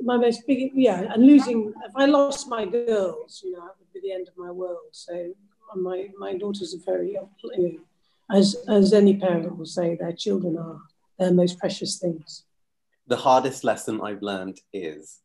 [0.00, 3.92] my most big, yeah, and losing, if I lost my girls, you know, that would
[3.92, 4.90] be the end of my world.
[4.92, 5.32] So
[5.76, 10.58] my, my daughters are very, you know, as, as any parent will say, their children
[10.58, 10.80] are
[11.18, 12.44] their most precious things.
[13.06, 15.20] The hardest lesson I've learned is?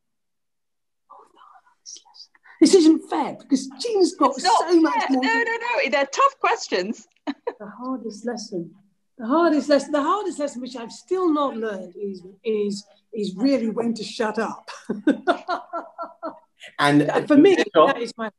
[2.62, 5.24] This isn't fair because Jean's got so much more.
[5.24, 5.90] No, no, no.
[5.90, 7.08] They're tough questions.
[7.26, 8.74] the hardest lesson.
[9.18, 13.70] The hardest lesson, the hardest lesson which I've still not learned is is is really
[13.70, 14.70] when to shut up.
[16.80, 18.30] and for me, that is my.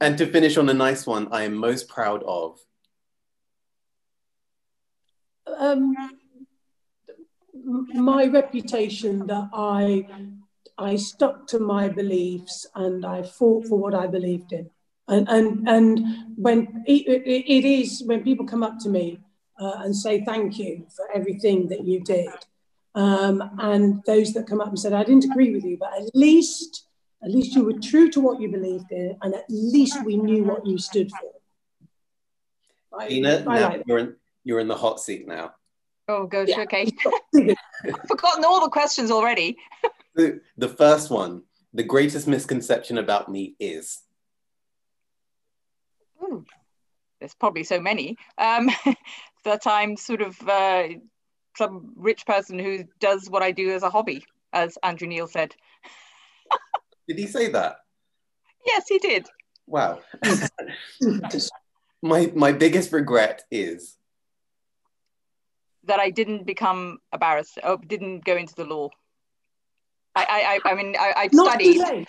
[0.00, 2.58] And to finish on a nice one, I am most proud of.
[5.46, 5.94] Um,
[7.94, 10.06] my reputation that I
[10.76, 14.68] I stuck to my beliefs and I fought for what I believed in.
[15.08, 16.06] And and and
[16.36, 19.23] when it, it, it is when people come up to me
[19.64, 22.28] uh, and say thank you for everything that you did.
[22.94, 26.10] Um, and those that come up and said, I didn't agree with you, but at
[26.14, 26.86] least,
[27.22, 30.44] at least you were true to what you believed in, and at least we knew
[30.44, 33.00] what you stood for.
[33.00, 35.54] I, Gina, I now like you're, in, you're in the hot seat now.
[36.06, 36.60] Oh gosh, yeah.
[36.60, 36.92] okay.
[37.34, 39.56] I've forgotten all the questions already.
[40.14, 41.42] the, the first one,
[41.72, 44.02] the greatest misconception about me is.
[46.22, 46.44] Ooh,
[47.18, 48.16] there's probably so many.
[48.38, 48.70] Um,
[49.44, 50.88] that I'm sort of uh,
[51.56, 55.54] some rich person who does what I do as a hobby, as Andrew Neil said.
[57.08, 57.76] did he say that?
[58.66, 59.28] Yes, he did.
[59.66, 60.00] Wow.
[62.02, 63.96] my my biggest regret is
[65.84, 67.60] that I didn't become a barrister.
[67.64, 68.90] Oh, didn't go into the law.
[70.16, 72.06] I I I, mean I, I studied.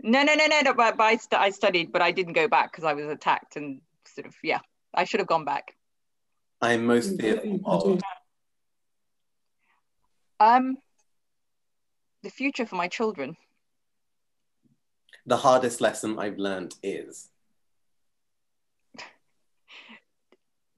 [0.00, 0.74] No, no, no, no, no.
[0.74, 3.56] But, but I, st- I studied, but I didn't go back because I was attacked
[3.56, 4.60] and sort of yeah.
[4.94, 5.74] I should have gone back.
[6.60, 8.00] I'm most fearful of?
[10.40, 10.76] Um,
[12.22, 13.36] the future for my children.
[15.26, 17.28] The hardest lesson I've learned is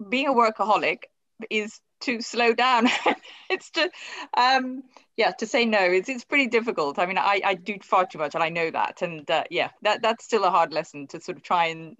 [0.08, 1.04] being a workaholic
[1.50, 2.88] is to slow down.
[3.50, 3.90] it's to,
[4.36, 4.82] um,
[5.16, 5.80] yeah, to say no.
[5.80, 6.98] It's it's pretty difficult.
[6.98, 9.02] I mean, I, I do far too much, and I know that.
[9.02, 11.96] And uh, yeah, that that's still a hard lesson to sort of try and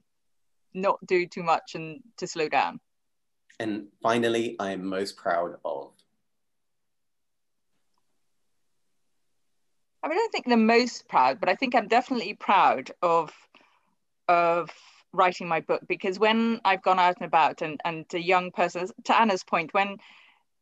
[0.72, 2.80] not do too much and to slow down.
[3.58, 5.92] And finally, I am most proud of?
[10.02, 13.32] I mean, I don't think the most proud, but I think I'm definitely proud of
[14.28, 14.70] of
[15.12, 18.92] writing my book because when I've gone out and about and and to young persons,
[19.04, 19.98] to Anna's point, when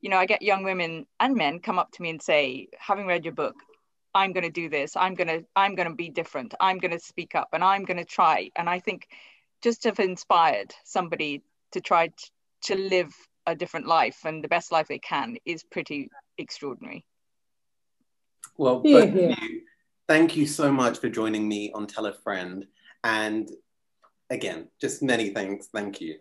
[0.00, 3.06] you know I get young women and men come up to me and say, having
[3.06, 3.54] read your book,
[4.14, 4.96] I'm going to do this.
[4.96, 6.54] I'm going to I'm going to be different.
[6.60, 8.50] I'm going to speak up and I'm going to try.
[8.56, 9.08] And I think
[9.62, 11.42] just to have inspired somebody
[11.72, 12.10] to try
[12.62, 13.12] to live
[13.46, 17.04] a different life and the best life they can is pretty extraordinary.
[18.56, 19.34] Well, yeah, yeah.
[19.40, 19.62] You,
[20.08, 22.66] thank you so much for joining me on Tell a Friend.
[23.04, 23.48] And
[24.30, 25.68] again, just many thanks.
[25.72, 26.16] Thank you.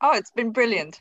[0.00, 1.00] Oh, it's been brilliant.